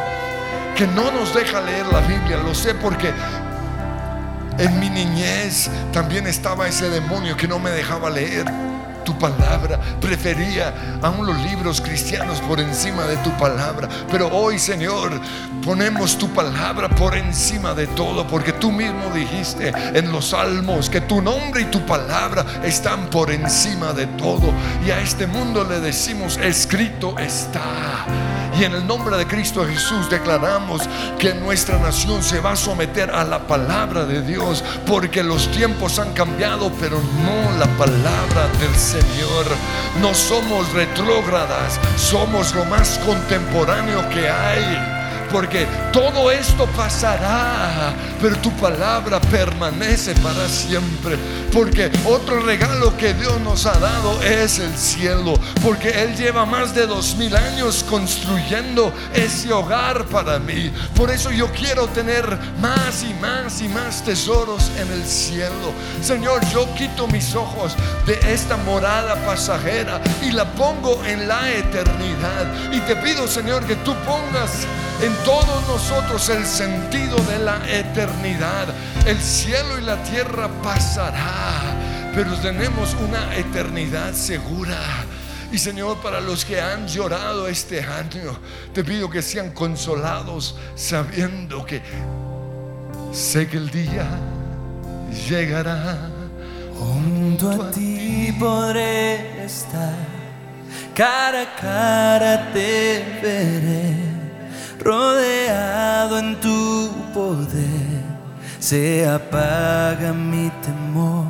que 0.76 0.86
no 0.86 1.10
nos 1.10 1.34
deja 1.34 1.60
leer 1.60 1.86
la 1.86 2.00
Biblia, 2.02 2.36
lo 2.36 2.54
sé 2.54 2.72
porque 2.74 3.12
en 4.58 4.80
mi 4.80 4.90
niñez 4.90 5.70
también 5.92 6.26
estaba 6.26 6.68
ese 6.68 6.90
demonio 6.90 7.36
que 7.36 7.48
no 7.48 7.58
me 7.58 7.70
dejaba 7.70 8.10
leer 8.10 8.46
tu 9.08 9.18
palabra, 9.18 9.80
prefería 10.02 10.98
aún 11.00 11.24
los 11.24 11.38
libros 11.38 11.80
cristianos 11.80 12.42
por 12.42 12.60
encima 12.60 13.06
de 13.06 13.16
tu 13.18 13.30
palabra. 13.38 13.88
Pero 14.12 14.28
hoy, 14.28 14.58
Señor, 14.58 15.18
ponemos 15.64 16.18
tu 16.18 16.28
palabra 16.28 16.90
por 16.90 17.16
encima 17.16 17.72
de 17.72 17.86
todo, 17.86 18.26
porque 18.26 18.52
tú 18.52 18.70
mismo 18.70 19.10
dijiste 19.14 19.72
en 19.94 20.12
los 20.12 20.28
salmos 20.28 20.90
que 20.90 21.00
tu 21.00 21.22
nombre 21.22 21.62
y 21.62 21.64
tu 21.66 21.86
palabra 21.86 22.44
están 22.62 23.08
por 23.08 23.30
encima 23.30 23.94
de 23.94 24.06
todo. 24.08 24.52
Y 24.86 24.90
a 24.90 25.00
este 25.00 25.26
mundo 25.26 25.64
le 25.64 25.80
decimos, 25.80 26.36
escrito 26.36 27.18
está. 27.18 28.04
Y 28.58 28.64
en 28.64 28.74
el 28.74 28.84
nombre 28.84 29.16
de 29.16 29.24
Cristo 29.24 29.64
Jesús 29.64 30.10
declaramos 30.10 30.82
que 31.16 31.32
nuestra 31.32 31.78
nación 31.78 32.24
se 32.24 32.40
va 32.40 32.52
a 32.52 32.56
someter 32.56 33.08
a 33.08 33.22
la 33.22 33.46
palabra 33.46 34.04
de 34.04 34.20
Dios, 34.20 34.64
porque 34.84 35.22
los 35.22 35.48
tiempos 35.52 36.00
han 36.00 36.12
cambiado, 36.12 36.72
pero 36.80 37.00
no 37.00 37.58
la 37.58 37.66
palabra 37.76 38.48
del 38.58 38.74
Señor. 38.74 39.46
No 40.00 40.12
somos 40.12 40.72
retrógradas, 40.72 41.78
somos 41.96 42.52
lo 42.54 42.64
más 42.64 42.98
contemporáneo 43.06 44.08
que 44.08 44.28
hay 44.28 44.97
porque 45.30 45.66
todo 45.92 46.30
esto 46.30 46.66
pasará, 46.76 47.94
pero 48.20 48.36
tu 48.38 48.50
palabra 48.52 49.20
permanece 49.20 50.14
para 50.16 50.48
siempre. 50.48 51.16
Porque 51.52 51.90
otro 52.04 52.40
regalo 52.40 52.96
que 52.96 53.14
Dios 53.14 53.40
nos 53.40 53.66
ha 53.66 53.78
dado 53.78 54.20
es 54.22 54.58
el 54.58 54.76
cielo, 54.76 55.34
porque 55.62 55.90
Él 55.90 56.14
lleva 56.16 56.44
más 56.44 56.74
de 56.74 56.86
dos 56.86 57.16
mil 57.16 57.34
años 57.34 57.84
construyendo 57.88 58.92
ese 59.14 59.52
hogar 59.52 60.04
para 60.06 60.38
mí. 60.38 60.72
Por 60.94 61.10
eso 61.10 61.30
yo 61.30 61.50
quiero 61.52 61.86
tener 61.88 62.38
más 62.60 63.02
y 63.02 63.14
más 63.14 63.60
y 63.62 63.68
más 63.68 64.02
tesoros 64.04 64.70
en 64.78 64.92
el 64.92 65.04
cielo. 65.06 65.72
Señor, 66.02 66.40
yo 66.52 66.72
quito 66.74 67.06
mis 67.08 67.34
ojos 67.34 67.74
de 68.06 68.18
esta 68.32 68.56
morada 68.58 69.14
pasajera 69.24 70.00
y 70.22 70.32
la 70.32 70.44
pongo 70.52 71.02
en 71.04 71.28
la 71.28 71.50
eternidad. 71.50 72.72
Y 72.72 72.80
te 72.80 72.96
pido, 72.96 73.26
Señor, 73.26 73.64
que 73.64 73.76
tú 73.76 73.94
pongas 74.06 74.66
en 75.00 75.14
todos 75.24 75.66
nosotros 75.68 76.28
el 76.28 76.44
sentido 76.44 77.16
de 77.24 77.38
la 77.38 77.60
eternidad. 77.70 78.68
El 79.06 79.18
cielo 79.20 79.78
y 79.78 79.82
la 79.82 80.02
tierra 80.02 80.48
pasará, 80.62 82.10
pero 82.14 82.34
tenemos 82.36 82.94
una 82.94 83.36
eternidad 83.36 84.12
segura. 84.12 84.78
Y 85.52 85.58
Señor, 85.58 85.98
para 85.98 86.20
los 86.20 86.44
que 86.44 86.60
han 86.60 86.86
llorado 86.86 87.48
este 87.48 87.80
año, 87.82 88.38
te 88.74 88.84
pido 88.84 89.08
que 89.08 89.22
sean 89.22 89.50
consolados 89.52 90.56
sabiendo 90.74 91.64
que 91.64 91.80
sé 93.12 93.48
que 93.48 93.56
el 93.56 93.70
día 93.70 94.06
llegará. 95.28 96.10
Junto 96.76 97.50
a 97.50 97.70
ti 97.70 98.34
podré 98.38 99.44
estar, 99.44 99.94
cara 100.94 101.42
a 101.42 101.56
cara 101.56 102.52
te 102.52 103.18
veré 103.22 104.17
rodeado 104.80 106.18
en 106.18 106.40
tu 106.40 106.90
poder, 107.12 108.02
se 108.58 109.08
apaga 109.08 110.12
mi 110.12 110.50
temor. 110.62 111.26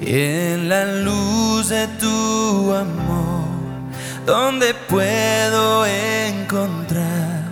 En 0.00 0.68
la 0.68 0.86
luz 0.86 1.68
de 1.68 1.86
tu 1.98 2.72
amor, 2.72 3.44
donde 4.24 4.72
puedo 4.88 5.84
encontrar 5.84 7.44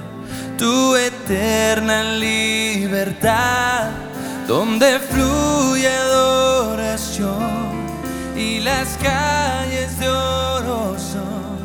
tu 0.56 0.96
eterna 0.96 2.02
libertad, 2.02 3.90
donde 4.46 4.98
fluye 4.98 5.88
adoración 5.88 7.48
y 8.34 8.60
las 8.60 8.96
calles 8.96 9.98
de 9.98 10.08
oro 10.08 10.96
son. 10.98 11.58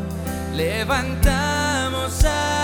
Levantamos 0.56 2.26
a 2.26 2.63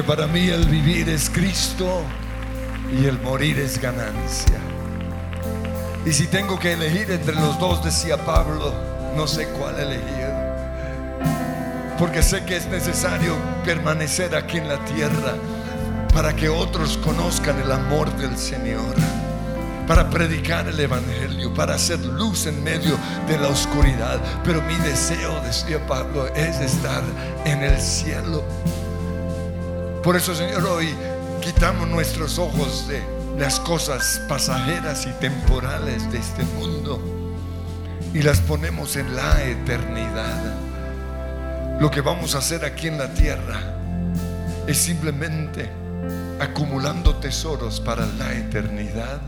Para 0.07 0.27
mí 0.27 0.49
el 0.49 0.67
vivir 0.67 1.09
es 1.09 1.29
Cristo 1.29 2.03
y 2.91 3.05
el 3.05 3.21
morir 3.21 3.59
es 3.59 3.81
ganancia. 3.81 4.59
Y 6.07 6.13
si 6.13 6.27
tengo 6.27 6.59
que 6.59 6.73
elegir 6.73 7.11
entre 7.11 7.35
los 7.35 7.59
dos, 7.59 7.85
decía 7.85 8.17
Pablo, 8.17 8.73
no 9.15 9.27
sé 9.27 9.47
cuál 9.59 9.79
elegir. 9.79 10.31
Porque 11.99 12.23
sé 12.23 12.45
que 12.45 12.57
es 12.57 12.67
necesario 12.67 13.37
permanecer 13.65 14.35
aquí 14.35 14.57
en 14.57 14.69
la 14.69 14.83
tierra 14.87 15.35
para 16.15 16.35
que 16.35 16.49
otros 16.49 16.97
conozcan 16.99 17.61
el 17.61 17.71
amor 17.71 18.11
del 18.17 18.37
Señor. 18.39 18.95
Para 19.87 20.09
predicar 20.09 20.67
el 20.67 20.81
Evangelio, 20.81 21.53
para 21.53 21.75
hacer 21.75 22.01
luz 22.01 22.47
en 22.47 22.65
medio 22.65 22.97
de 23.29 23.39
la 23.39 23.49
oscuridad. 23.49 24.19
Pero 24.45 24.63
mi 24.63 24.77
deseo, 24.77 25.41
decía 25.43 25.87
Pablo, 25.87 26.27
es 26.29 26.59
estar 26.61 27.03
en 27.45 27.63
el 27.63 27.79
cielo. 27.81 28.43
Por 30.03 30.17
eso, 30.17 30.35
Señor, 30.35 30.65
hoy 30.65 30.89
quitamos 31.43 31.87
nuestros 31.87 32.39
ojos 32.39 32.89
de 32.89 33.03
las 33.39 33.61
cosas 33.61 34.23
pasajeras 34.31 35.07
y 35.07 35.11
temporales 35.21 36.11
de 36.11 36.19
este 36.19 36.43
mundo 36.43 36.99
y 38.15 38.23
las 38.23 38.41
ponemos 38.41 38.97
en 38.97 39.15
la 39.15 39.45
eternidad. 39.45 40.57
Lo 41.81 41.91
que 41.91 42.01
vamos 42.01 42.35
a 42.35 42.39
hacer 42.39 42.65
aquí 42.65 42.89
en 42.89 42.97
la 42.97 43.13
tierra 43.13 43.61
es 44.67 44.79
simplemente 44.79 45.71
acumulando 46.41 47.17
tesoros 47.17 47.79
para 47.79 48.07
la 48.07 48.33
eternidad. 48.33 49.21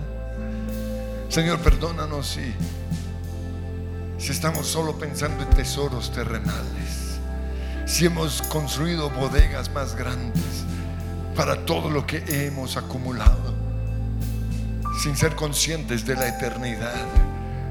Señor, 1.28 1.58
perdónanos 1.58 2.28
si, 2.28 2.54
si 4.16 4.32
estamos 4.32 4.68
solo 4.68 4.98
pensando 4.98 5.42
en 5.44 5.50
tesoros 5.50 6.10
terrenales, 6.12 7.01
si 7.92 8.06
hemos 8.06 8.40
construido 8.40 9.10
bodegas 9.10 9.70
más 9.70 9.94
grandes 9.94 10.64
para 11.36 11.66
todo 11.66 11.90
lo 11.90 12.06
que 12.06 12.24
hemos 12.26 12.78
acumulado, 12.78 13.54
sin 15.02 15.14
ser 15.14 15.36
conscientes 15.36 16.06
de 16.06 16.14
la 16.14 16.28
eternidad. 16.28 17.04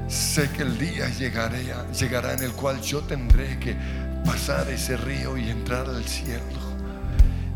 Sé 0.06 0.48
que 0.50 0.62
el 0.62 0.78
día 0.78 1.08
llegará 1.08 2.34
en 2.34 2.42
el 2.44 2.52
cual 2.52 2.80
yo 2.80 3.00
tendré 3.00 3.58
que 3.58 3.76
pasar 4.24 4.70
ese 4.70 4.96
río 4.96 5.36
y 5.36 5.50
entrar 5.50 5.88
al 5.88 6.04
cielo. 6.04 6.40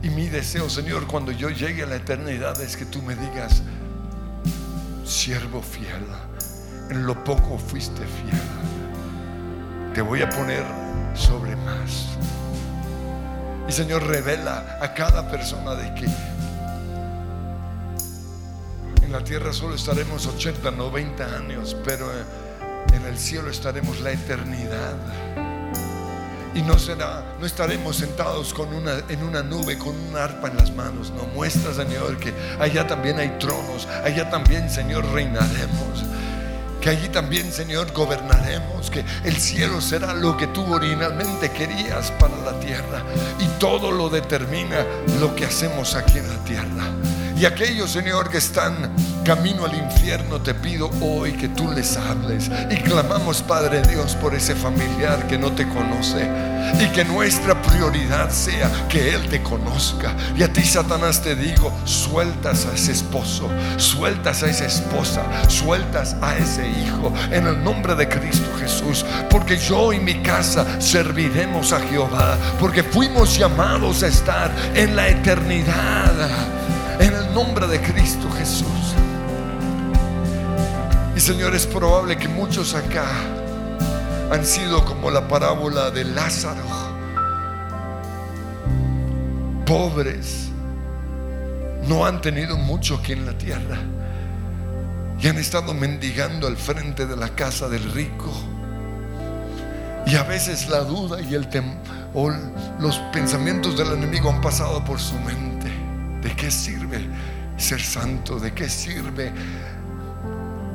Y 0.03 0.11
mi 0.11 0.27
deseo, 0.27 0.69
Señor, 0.69 1.07
cuando 1.07 1.31
yo 1.31 1.51
llegue 1.51 1.85
a 1.85 1.87
la 1.87 1.97
eternidad 1.97 2.61
es 2.61 2.77
que 2.77 2.85
tú 2.85 3.01
me 3.01 3.15
digas, 3.15 3.63
siervo 5.05 5.63
fiel, 5.63 6.05
en 6.91 7.07
lo 7.07 7.23
poco 7.23 7.59
fuiste 7.59 8.03
fiel, 8.03 8.41
te 9.97 10.03
voy 10.03 10.21
a 10.21 10.29
poner 10.29 10.63
sobre 11.15 11.57
más. 11.57 12.09
Y 13.67 13.73
Señor, 13.73 14.07
revela 14.07 14.77
a 14.83 14.93
cada 14.93 15.27
persona 15.31 15.75
de 15.75 15.95
que 15.95 16.05
en 19.03 19.11
la 19.11 19.25
tierra 19.25 19.55
solo 19.55 19.75
estaremos 19.75 20.27
80, 20.27 20.71
90 20.71 21.37
años, 21.37 21.75
pero 21.83 22.11
en 22.93 23.07
el 23.07 23.17
cielo 23.17 23.49
estaremos 23.49 23.99
la 24.01 24.13
eternidad. 24.13 24.97
Y 26.55 26.61
no 26.61 26.79
será, 26.79 27.25
no 27.41 27.47
estaremos 27.47 27.97
sentados 27.97 28.53
con 28.53 28.75
una, 28.75 28.99
en 29.09 29.23
una 29.23 29.43
nube 29.43 29.79
con 29.79 29.97
un 29.97 30.15
arpa 30.15 30.49
en 30.49 30.59
las 30.59 30.73
manos. 30.73 31.11
No 31.11 31.25
muestra, 31.35 31.73
Señor, 31.73 32.19
que 32.19 32.35
allá 32.61 32.87
también 32.87 33.19
hay 33.19 33.31
tronos, 33.39 33.89
allá 34.05 34.29
también, 34.29 34.69
Señor, 34.69 35.07
reinaremos. 35.15 36.05
Que 36.87 36.91
allí 36.91 37.09
también, 37.09 37.51
Señor, 37.51 37.93
gobernaremos. 37.93 38.91
Que 38.91 39.05
el 39.25 39.37
cielo 39.39 39.81
será 39.81 40.15
lo 40.15 40.37
que 40.37 40.47
tú 40.47 40.73
originalmente 40.73 41.51
querías 41.51 42.13
para 42.13 42.37
la 42.45 42.61
tierra. 42.61 43.03
Y 43.41 43.47
todo 43.59 43.91
lo 43.91 44.09
determina 44.09 44.87
lo 45.19 45.35
que 45.35 45.47
hacemos 45.47 45.97
aquí 45.97 46.19
en 46.19 46.29
la 46.29 46.45
tierra. 46.45 46.85
Y 47.37 47.45
aquellos, 47.45 47.91
Señor, 47.91 48.31
que 48.31 48.39
están 48.39 48.95
camino 49.27 49.65
al 49.65 49.75
infierno, 49.75 50.41
te 50.41 50.55
pido 50.55 50.89
hoy 51.01 51.33
que 51.33 51.49
tú 51.49 51.69
les 51.73 51.97
hables. 51.97 52.49
Y 52.71 52.77
clamamos, 52.77 53.43
Padre 53.43 53.83
Dios, 53.83 54.15
por 54.15 54.37
ese 54.37 54.55
familiar 54.55 55.27
que 55.27 55.37
no 55.37 55.51
te 55.51 55.67
conoce. 55.67 56.31
Y 56.81 56.89
que 56.91 57.05
nuestra 57.05 57.61
prioridad 57.61 58.31
sea 58.31 58.71
que 58.89 59.15
Él 59.15 59.29
te 59.29 59.43
conozca. 59.43 60.15
Y 60.37 60.45
a 60.45 60.53
ti, 60.53 60.63
Satanás, 60.63 61.23
te 61.23 61.35
digo, 61.35 61.73
sueltas 61.85 62.67
a 62.67 62.75
ese 62.75 62.93
esposo, 62.93 63.51
sueltas 63.79 64.45
a 64.45 64.49
esa 64.49 64.67
esposa, 64.67 65.25
sueltas 65.49 66.15
a 66.23 66.37
ese 66.37 66.69
hijo. 66.69 67.13
En 67.33 67.49
el 67.49 67.65
nombre 67.65 67.97
de 67.97 68.09
Cristo 68.09 68.49
Jesús. 68.61 69.05
Porque 69.29 69.57
yo 69.57 69.93
y 69.93 69.99
mi 69.99 70.23
casa 70.23 70.81
serviremos 70.81 71.73
a 71.73 71.81
Jehová. 71.81 72.39
Porque 72.61 72.85
fuimos 72.85 73.37
llamados 73.37 74.05
a 74.05 74.07
estar 74.07 74.53
en 74.75 74.95
la 74.95 75.09
eternidad. 75.09 76.13
En 77.01 77.13
el 77.13 77.35
nombre 77.35 77.67
de 77.67 77.81
Cristo 77.81 78.31
Jesús. 78.31 78.86
Y 81.17 81.21
Señor, 81.21 81.55
es 81.55 81.67
probable 81.67 82.19
que 82.19 82.29
muchos 82.29 82.75
acá 82.75 83.07
han 84.31 84.45
sido 84.45 84.85
como 84.85 85.11
la 85.11 85.27
parábola 85.27 85.91
de 85.91 86.05
Lázaro. 86.05 86.63
Pobres. 89.65 90.51
No 91.89 92.05
han 92.05 92.21
tenido 92.21 92.59
mucho 92.59 92.97
aquí 92.97 93.13
en 93.13 93.25
la 93.25 93.33
tierra. 93.39 93.79
Y 95.19 95.29
han 95.29 95.39
estado 95.39 95.73
mendigando 95.73 96.47
al 96.47 96.59
frente 96.59 97.07
de 97.07 97.17
la 97.17 97.31
casa 97.31 97.67
del 97.71 97.91
rico. 97.93 98.31
Y 100.07 100.17
a 100.17 100.23
veces 100.23 100.69
la 100.69 100.81
duda 100.81 101.23
y 101.23 101.35
el 101.35 101.49
o 102.13 102.31
los 102.79 102.99
pensamientos 103.15 103.79
del 103.79 103.93
enemigo 103.93 104.29
han 104.29 104.43
pasado 104.43 104.85
por 104.85 105.01
su 105.01 105.19
mente. 105.21 105.71
¿De 106.21 106.37
qué 106.37 106.51
sirve 106.51 107.01
ser 107.57 107.81
santo? 107.81 108.39
¿De 108.39 108.53
qué 108.53 108.69
sirve 108.69 109.33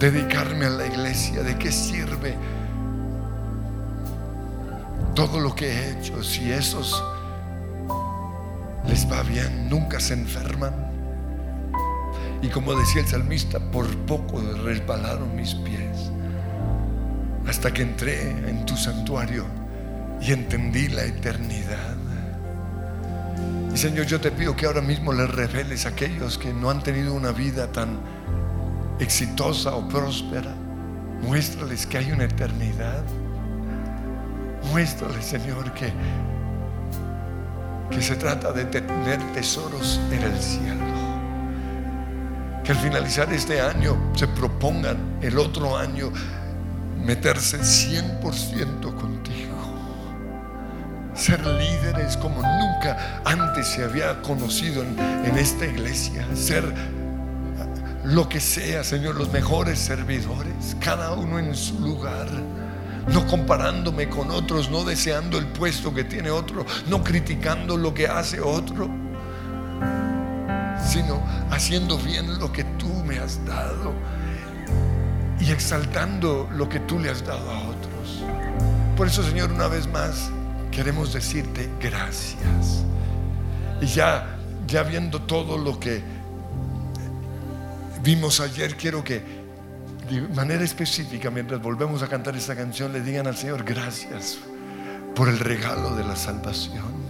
dedicarme 0.02 0.66
a 0.66 0.70
la 0.72 0.88
iglesia? 0.88 1.44
¿De 1.44 1.58
qué 1.58 1.72
sirve 1.72 2.36
todo 5.14 5.40
lo 5.40 5.54
que 5.54 5.68
he 5.68 5.92
hecho, 5.92 6.24
si 6.24 6.52
esos 6.52 7.04
les 8.88 9.10
va 9.12 9.22
bien, 9.24 9.70
nunca 9.70 10.00
se 10.00 10.14
enferman. 10.14 10.74
Y 12.42 12.48
como 12.48 12.74
decía 12.74 13.02
el 13.02 13.08
salmista, 13.08 13.60
por 13.60 13.88
poco 14.06 14.42
resbalaron 14.64 15.36
mis 15.36 15.54
pies 15.54 16.12
hasta 17.48 17.72
que 17.72 17.84
entré 17.84 18.32
en 18.32 18.66
tu 18.66 18.76
santuario 18.78 19.46
y 20.22 20.32
entendí 20.32 20.88
la 20.88 21.04
eternidad. 21.04 21.98
Y 23.74 23.78
Señor, 23.78 24.06
yo 24.06 24.20
te 24.20 24.32
pido 24.32 24.56
que 24.56 24.66
ahora 24.66 24.82
mismo 24.82 25.14
les 25.14 25.30
reveles 25.30 25.86
a 25.86 25.90
aquellos 25.90 26.38
que 26.38 26.54
no 26.54 26.70
han 26.70 26.82
tenido 26.84 27.14
una 27.14 27.32
vida 27.32 27.72
tan 27.72 28.00
exitosa 29.02 29.76
o 29.76 29.88
próspera. 29.88 30.54
Muéstrales 31.24 31.86
que 31.86 31.98
hay 31.98 32.12
una 32.12 32.26
eternidad. 32.26 33.04
Muéstrales, 34.72 35.26
Señor, 35.26 35.72
que, 35.74 35.92
que 37.90 38.02
se 38.02 38.16
trata 38.16 38.52
de 38.52 38.66
tener 38.66 39.20
tesoros 39.34 40.00
en 40.12 40.22
el 40.22 40.40
cielo. 40.40 40.86
Que 42.64 42.72
al 42.72 42.78
finalizar 42.78 43.32
este 43.34 43.60
año 43.60 43.98
se 44.16 44.28
propongan 44.28 44.98
el 45.22 45.38
otro 45.40 45.78
año 45.78 46.12
meterse 47.04 47.60
100% 47.60 48.96
contigo. 48.96 49.52
Ser 51.16 51.46
líderes 51.46 52.18
como 52.18 52.42
nunca 52.42 53.22
antes 53.26 53.68
se 53.68 53.84
había 53.84 54.22
conocido 54.22 54.84
en, 54.84 54.98
en 55.00 55.38
esta 55.38 55.66
iglesia. 55.66 56.26
Ser 56.36 56.74
lo 58.04 58.28
que 58.28 58.40
sea, 58.40 58.84
Señor, 58.84 59.16
los 59.16 59.32
mejores 59.32 59.80
servidores, 59.80 60.76
cada 60.80 61.14
uno 61.14 61.40
en 61.40 61.56
su 61.56 61.80
lugar. 61.80 62.28
No 63.08 63.26
comparándome 63.26 64.08
con 64.10 64.30
otros, 64.30 64.70
no 64.70 64.84
deseando 64.84 65.40
el 65.40 65.48
puesto 65.48 65.92
que 65.94 66.04
tiene 66.04 66.30
otro, 66.30 66.66
no 66.88 67.04
criticando 67.04 67.76
lo 67.76 67.94
que 67.94 68.08
hace 68.08 68.40
otro, 68.40 68.90
sino 70.86 71.24
haciendo 71.50 71.98
bien 71.98 72.40
lo 72.40 72.52
que 72.52 72.64
tú 72.64 72.94
me 73.04 73.18
has 73.18 73.44
dado 73.46 73.94
y 75.40 75.52
exaltando 75.52 76.48
lo 76.54 76.70
que 76.70 76.80
tú 76.82 77.00
le 77.00 77.10
has 77.10 77.26
dado 77.26 77.50
a 77.50 77.60
otros. 77.70 78.24
Por 78.96 79.08
eso, 79.08 79.24
Señor, 79.24 79.52
una 79.52 79.68
vez 79.68 79.88
más 79.88 80.30
queremos 80.70 81.12
decirte 81.12 81.70
gracias. 81.80 82.84
Y 83.82 83.88
ya, 83.88 84.38
ya 84.68 84.84
viendo 84.84 85.22
todo 85.24 85.58
lo 85.58 85.80
que 85.80 86.04
vimos 88.04 88.40
ayer, 88.40 88.76
quiero 88.76 89.04
que 89.04 89.22
de 90.10 90.22
manera 90.22 90.64
específica, 90.64 91.30
mientras 91.30 91.62
volvemos 91.62 92.04
a 92.04 92.08
cantar 92.08 92.36
esta 92.36 92.56
canción, 92.56 92.92
le 92.92 93.02
digan 93.02 93.28
al 93.28 93.38
Señor 93.38 93.64
gracias 93.64 94.40
por 95.16 95.30
el 95.30 95.40
regalo 95.40 95.96
de 95.96 96.04
la 96.04 96.16
salvación. 96.16 97.02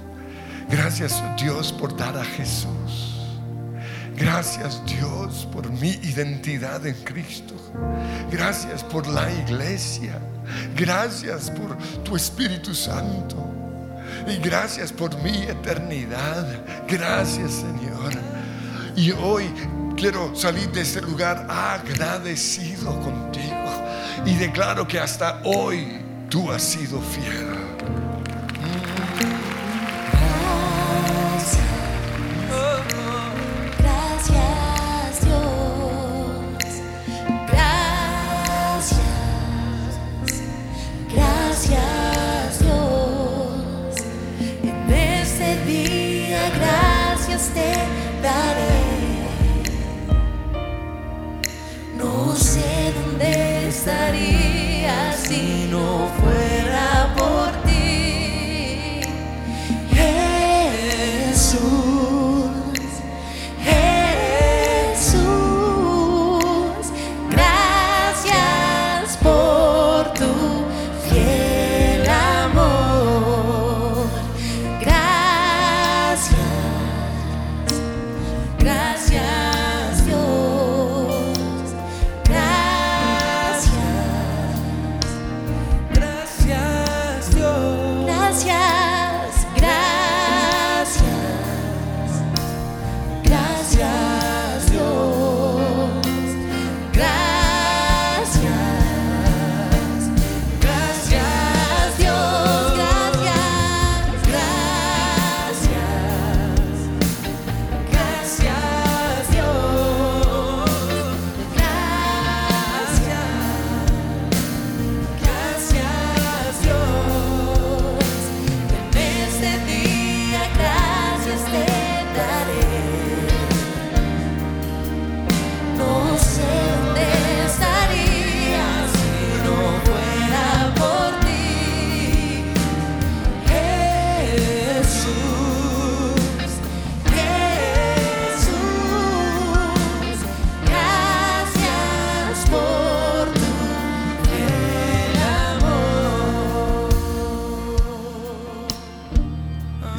Gracias 0.70 1.22
Dios 1.38 1.74
por 1.74 1.96
dar 1.98 2.18
a 2.18 2.24
Jesús. 2.24 3.28
Gracias 4.16 4.82
Dios 4.86 5.48
por 5.52 5.70
mi 5.70 5.90
identidad 6.04 6.86
en 6.86 6.96
Cristo. 7.04 7.56
Gracias 8.32 8.84
por 8.84 9.08
la 9.08 9.32
iglesia. 9.32 10.20
Gracias 10.76 11.50
por 11.50 11.78
tu 12.04 12.16
Espíritu 12.16 12.76
Santo. 12.76 13.36
Y 14.28 14.38
gracias 14.38 14.94
por 14.94 15.20
mi 15.24 15.44
eternidad. 15.44 16.46
Gracias 16.88 17.52
Señor. 17.52 18.14
Y 18.96 19.12
hoy 19.12 19.50
quiero 20.02 20.36
salir 20.36 20.68
de 20.72 20.82
este 20.82 21.00
lugar 21.00 21.46
agradecido 21.48 23.00
contigo. 23.02 23.70
Y 24.26 24.34
declaro 24.34 24.88
que 24.88 25.00
hasta 25.00 25.40
hoy 25.44 26.02
tú 26.28 26.52
has 26.52 26.64
sido 26.64 27.00
fiel. 27.00 27.61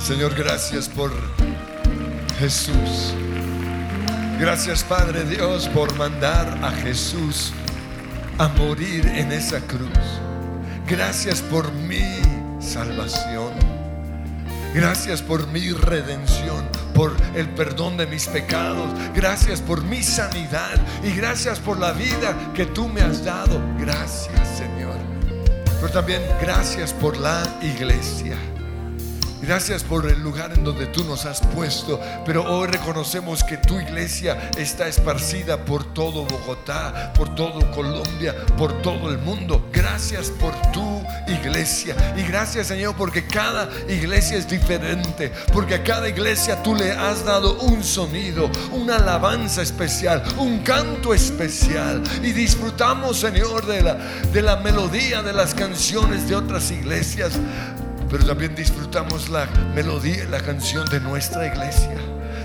Señor, 0.02 0.34
gracias 0.34 0.88
por 0.88 1.12
Jesús. 2.40 3.14
Gracias 4.40 4.82
Padre 4.82 5.22
Dios 5.24 5.68
por 5.68 5.96
mandar 5.96 6.58
a 6.60 6.72
Jesús 6.72 7.52
a 8.36 8.48
morir 8.48 9.06
en 9.06 9.30
esa 9.30 9.60
cruz. 9.60 9.88
Gracias 10.88 11.40
por 11.40 11.70
mi 11.72 12.02
salvación. 12.60 13.52
Gracias 14.74 15.22
por 15.22 15.46
mi 15.46 15.70
redención, 15.70 16.68
por 16.94 17.14
el 17.36 17.48
perdón 17.50 17.96
de 17.96 18.06
mis 18.06 18.26
pecados. 18.26 18.90
Gracias 19.14 19.60
por 19.60 19.84
mi 19.84 20.02
sanidad 20.02 20.80
y 21.04 21.12
gracias 21.12 21.60
por 21.60 21.78
la 21.78 21.92
vida 21.92 22.52
que 22.54 22.66
tú 22.66 22.88
me 22.88 23.02
has 23.02 23.24
dado. 23.24 23.60
Gracias 23.78 24.48
Señor. 24.58 24.96
Pero 25.80 25.92
también 25.92 26.22
gracias 26.40 26.92
por 26.92 27.16
la 27.16 27.44
iglesia. 27.62 28.36
Gracias 29.42 29.82
por 29.82 30.08
el 30.08 30.22
lugar 30.22 30.52
en 30.52 30.62
donde 30.62 30.86
tú 30.86 31.02
nos 31.02 31.26
has 31.26 31.40
puesto, 31.40 32.00
pero 32.24 32.44
hoy 32.44 32.68
reconocemos 32.68 33.42
que 33.42 33.56
tu 33.56 33.80
iglesia 33.80 34.50
está 34.56 34.86
esparcida 34.86 35.64
por 35.64 35.92
todo 35.92 36.24
Bogotá, 36.24 37.12
por 37.12 37.34
todo 37.34 37.68
Colombia, 37.72 38.36
por 38.56 38.80
todo 38.82 39.10
el 39.10 39.18
mundo. 39.18 39.68
Gracias 39.72 40.30
por 40.30 40.54
tu 40.70 41.02
iglesia. 41.26 41.96
Y 42.16 42.22
gracias 42.22 42.68
Señor 42.68 42.94
porque 42.96 43.26
cada 43.26 43.68
iglesia 43.88 44.36
es 44.36 44.48
diferente, 44.48 45.32
porque 45.52 45.74
a 45.74 45.82
cada 45.82 46.08
iglesia 46.08 46.62
tú 46.62 46.76
le 46.76 46.92
has 46.92 47.24
dado 47.24 47.58
un 47.62 47.82
sonido, 47.82 48.48
una 48.70 48.98
alabanza 48.98 49.60
especial, 49.60 50.22
un 50.38 50.60
canto 50.60 51.12
especial. 51.12 52.00
Y 52.22 52.30
disfrutamos 52.30 53.18
Señor 53.18 53.66
de 53.66 53.82
la, 53.82 53.94
de 54.32 54.40
la 54.40 54.58
melodía 54.58 55.20
de 55.20 55.32
las 55.32 55.52
canciones 55.52 56.28
de 56.28 56.36
otras 56.36 56.70
iglesias 56.70 57.32
pero 58.12 58.26
también 58.26 58.54
disfrutamos 58.54 59.30
la 59.30 59.46
melodía, 59.74 60.26
la 60.26 60.40
canción 60.40 60.84
de 60.90 61.00
nuestra 61.00 61.46
iglesia. 61.46 61.96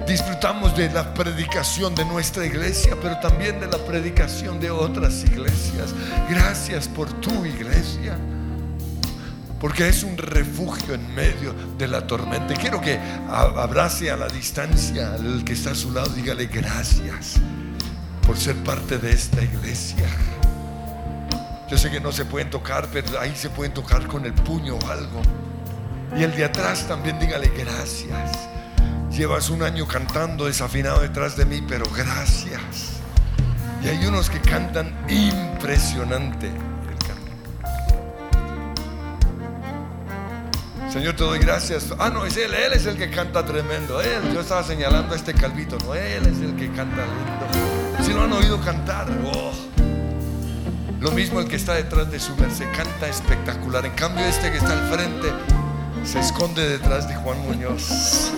Disfrutamos 0.08 0.78
de 0.78 0.90
la 0.90 1.14
predicación 1.14 1.94
de 1.94 2.06
nuestra 2.06 2.46
iglesia, 2.46 2.96
pero 3.02 3.20
también 3.20 3.60
de 3.60 3.68
la 3.68 3.78
predicación 3.78 4.62
de 4.62 4.72
otras 4.72 5.26
iglesias. 5.26 5.94
Gracias 6.30 6.88
por 6.88 7.12
tu 7.20 7.46
iglesia 7.46 8.18
porque 9.60 9.90
es 9.90 10.04
un 10.04 10.18
refugio 10.18 10.94
en 10.94 11.14
medio 11.14 11.54
de 11.78 11.90
la 11.90 12.08
tormenta. 12.08 12.54
Y 12.54 12.58
quiero 12.58 12.80
que 12.80 12.98
abrace 13.30 14.10
a 14.10 14.16
la 14.16 14.30
distancia 14.30 15.16
al 15.16 15.44
que 15.44 15.52
está 15.52 15.72
a 15.72 15.76
su 15.76 15.92
lado, 15.92 16.08
dígale 16.10 16.46
gracias 16.46 17.42
por 18.26 18.38
ser 18.38 18.56
parte 18.64 19.00
de 19.00 19.12
esta 19.12 19.44
iglesia. 19.44 20.08
Yo 21.70 21.78
sé 21.78 21.92
que 21.92 22.00
no 22.00 22.14
se 22.14 22.24
pueden 22.24 22.50
tocar, 22.50 22.88
pero 22.94 23.20
ahí 23.20 23.36
se 23.36 23.50
pueden 23.50 23.74
tocar 23.74 24.08
con 24.08 24.26
el 24.26 24.34
puño 24.34 24.78
o 24.78 24.90
algo. 24.90 25.22
Y 26.16 26.24
el 26.24 26.36
de 26.36 26.46
atrás 26.46 26.88
también 26.88 27.20
dígale 27.20 27.50
gracias. 27.50 28.48
Llevas 29.12 29.50
un 29.50 29.64
año 29.64 29.88
cantando 29.88 30.46
desafinado 30.46 31.02
detrás 31.02 31.36
de 31.36 31.46
mí, 31.46 31.64
pero 31.68 31.86
gracias. 31.96 33.00
Y 33.84 33.88
hay 33.88 34.06
unos 34.06 34.30
que 34.30 34.40
cantan 34.40 34.96
impresionante. 35.10 36.52
Señor, 40.92 41.16
te 41.16 41.24
doy 41.24 41.40
gracias. 41.40 41.94
Ah, 42.00 42.10
no, 42.10 42.26
es 42.26 42.38
él, 42.38 42.54
él 42.54 42.74
es 42.74 42.86
el 42.86 42.98
que 42.98 43.10
canta 43.10 43.46
tremendo. 43.46 44.02
Él, 44.02 44.34
yo 44.34 44.40
estaba 44.40 44.64
señalando 44.64 45.14
a 45.14 45.18
este 45.18 45.34
calvito, 45.34 45.78
no, 45.86 45.94
él 45.94 46.26
es 46.26 46.40
el 46.40 46.56
que 46.56 46.72
canta 46.72 47.04
lindo. 47.06 48.04
Si 48.04 48.14
lo 48.14 48.24
han 48.24 48.34
oído 48.34 48.60
cantar, 48.62 49.08
oh. 49.32 49.52
Lo 51.00 51.12
mismo 51.12 51.40
el 51.40 51.48
que 51.48 51.58
está 51.58 51.74
detrás 51.74 52.10
de 52.10 52.20
su 52.20 52.36
merced, 52.38 52.66
canta 52.76 53.08
espectacular. 53.08 53.86
En 53.86 53.92
cambio, 53.92 54.26
este 54.26 54.50
que 54.50 54.58
está 54.58 54.74
al 54.74 54.90
frente 54.90 55.28
se 56.08 56.20
esconde 56.22 56.70
detrás 56.70 57.06
de 57.10 57.16
Juan 57.16 57.38
Muñoz. 57.42 58.32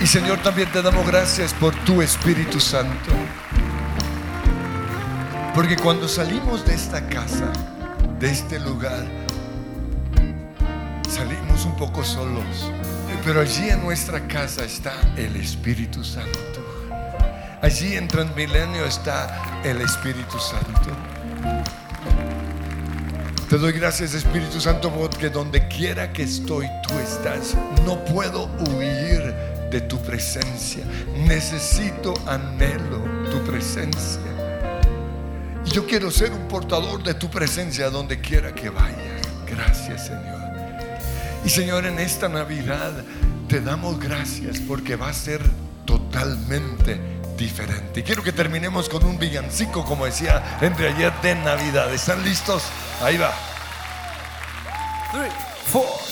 Y 0.00 0.06
Señor, 0.06 0.38
también 0.38 0.72
te 0.72 0.80
damos 0.80 1.06
gracias 1.06 1.52
por 1.52 1.74
tu 1.84 2.00
Espíritu 2.00 2.58
Santo. 2.58 3.12
Porque 5.54 5.76
cuando 5.76 6.08
salimos 6.08 6.64
de 6.64 6.74
esta 6.74 7.06
casa, 7.06 7.52
de 8.18 8.30
este 8.30 8.58
lugar, 8.58 9.04
salimos 11.08 11.66
un 11.66 11.76
poco 11.76 12.02
solos. 12.02 12.72
Pero 13.22 13.42
allí 13.42 13.68
en 13.68 13.82
nuestra 13.82 14.26
casa 14.26 14.64
está 14.64 14.94
el 15.16 15.36
Espíritu 15.36 16.02
Santo. 16.02 16.38
Allí 17.60 17.96
en 17.96 18.08
Transmilenio 18.08 18.86
está 18.86 19.60
el 19.62 19.82
Espíritu 19.82 20.38
Santo. 20.38 20.90
Te 23.54 23.60
doy 23.60 23.70
gracias 23.70 24.14
Espíritu 24.14 24.60
Santo 24.60 24.90
porque 24.90 25.30
donde 25.30 25.68
quiera 25.68 26.12
que 26.12 26.24
estoy 26.24 26.66
tú 26.88 26.92
estás. 26.98 27.56
No 27.86 28.04
puedo 28.04 28.46
huir 28.58 29.32
de 29.70 29.80
tu 29.80 29.96
presencia. 30.02 30.84
Necesito, 31.24 32.14
anhelo 32.26 33.04
tu 33.30 33.40
presencia. 33.44 34.20
Y 35.64 35.70
yo 35.70 35.86
quiero 35.86 36.10
ser 36.10 36.32
un 36.32 36.48
portador 36.48 37.04
de 37.04 37.14
tu 37.14 37.30
presencia 37.30 37.90
donde 37.90 38.20
quiera 38.20 38.52
que 38.52 38.70
vaya. 38.70 39.20
Gracias 39.48 40.08
Señor. 40.08 40.40
Y 41.44 41.48
Señor, 41.48 41.86
en 41.86 42.00
esta 42.00 42.28
Navidad 42.28 42.92
te 43.46 43.60
damos 43.60 44.00
gracias 44.00 44.58
porque 44.58 44.96
va 44.96 45.10
a 45.10 45.14
ser 45.14 45.40
totalmente 45.84 46.98
diferente. 47.36 48.02
Quiero 48.02 48.22
que 48.22 48.32
terminemos 48.32 48.88
con 48.88 49.04
un 49.04 49.18
villancico, 49.18 49.84
como 49.84 50.04
decía 50.06 50.58
entre 50.60 50.88
ayer 50.88 51.12
de 51.22 51.34
Navidad. 51.34 51.92
¿Están 51.92 52.24
listos? 52.24 52.64
Ahí 53.02 53.16
va. 53.16 53.32
Three, 55.12 55.30
four. 55.66 56.03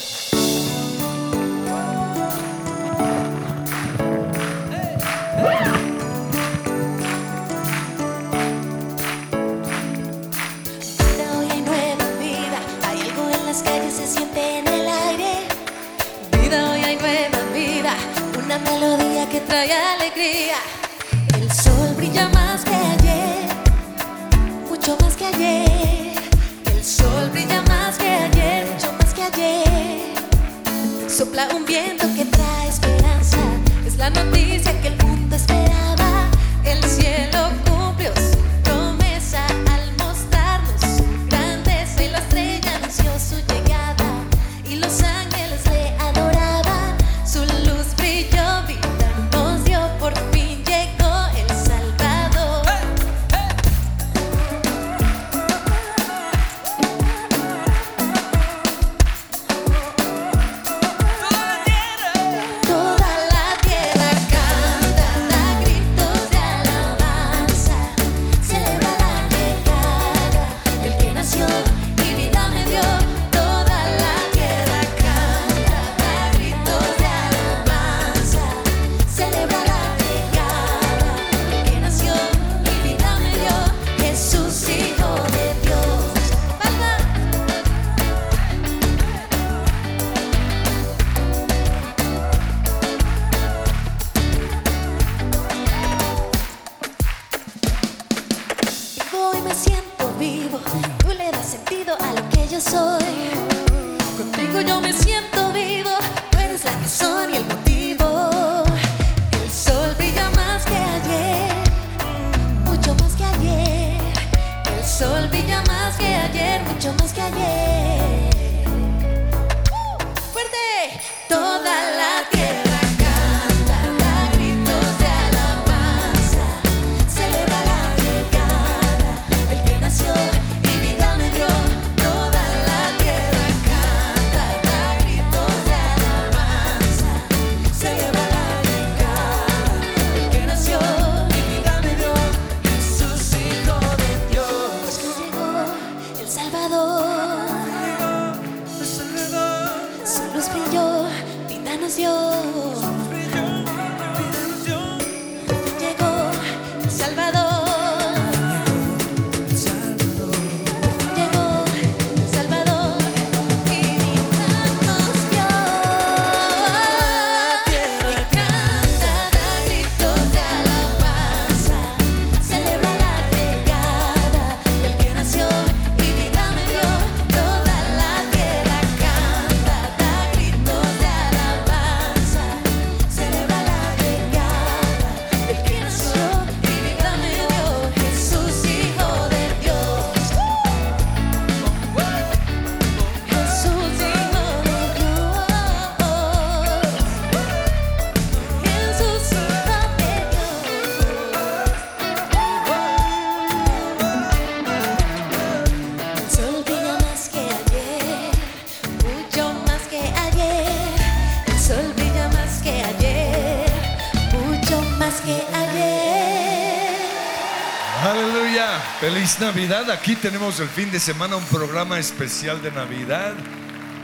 Navidad. 219.42 219.90
Aquí 219.90 220.14
tenemos 220.14 220.60
el 220.60 220.68
fin 220.68 220.92
de 220.92 221.00
semana 221.00 221.34
un 221.34 221.42
programa 221.46 221.98
especial 221.98 222.62
de 222.62 222.70
Navidad. 222.70 223.34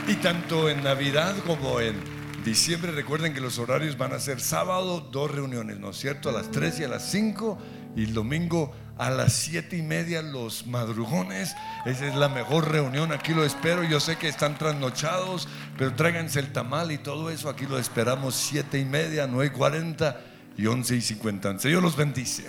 Y 0.05 0.15
tanto 0.15 0.69
en 0.69 0.83
Navidad 0.83 1.33
como 1.47 1.79
en 1.79 1.95
diciembre, 2.43 2.91
recuerden 2.91 3.33
que 3.33 3.39
los 3.39 3.57
horarios 3.57 3.97
van 3.97 4.11
a 4.11 4.19
ser 4.19 4.41
sábado, 4.41 4.99
dos 4.99 5.31
reuniones, 5.31 5.79
¿no 5.79 5.91
es 5.91 5.97
cierto? 5.97 6.27
A 6.27 6.33
las 6.33 6.51
3 6.51 6.81
y 6.81 6.83
a 6.83 6.89
las 6.89 7.09
5 7.09 7.57
y 7.95 8.03
el 8.03 8.13
domingo 8.13 8.75
a 8.97 9.11
las 9.11 9.31
7 9.31 9.77
y 9.77 9.81
media 9.81 10.21
los 10.21 10.67
madrugones. 10.67 11.55
Esa 11.85 12.07
es 12.07 12.15
la 12.15 12.27
mejor 12.27 12.69
reunión, 12.69 13.13
aquí 13.13 13.33
lo 13.33 13.45
espero. 13.45 13.85
Yo 13.85 14.01
sé 14.01 14.17
que 14.17 14.27
están 14.27 14.57
trasnochados, 14.57 15.47
pero 15.77 15.93
tráiganse 15.93 16.41
el 16.41 16.51
tamal 16.51 16.91
y 16.91 16.97
todo 16.97 17.29
eso. 17.29 17.47
Aquí 17.47 17.65
lo 17.65 17.79
esperamos 17.79 18.35
7 18.35 18.77
y 18.77 18.83
media, 18.83 19.25
9 19.25 19.53
y 19.55 19.57
40 19.57 20.21
y 20.57 20.65
11 20.67 20.97
y 20.97 21.01
50. 21.01 21.59
Señor 21.59 21.81
los 21.81 21.95
bendice. 21.95 22.45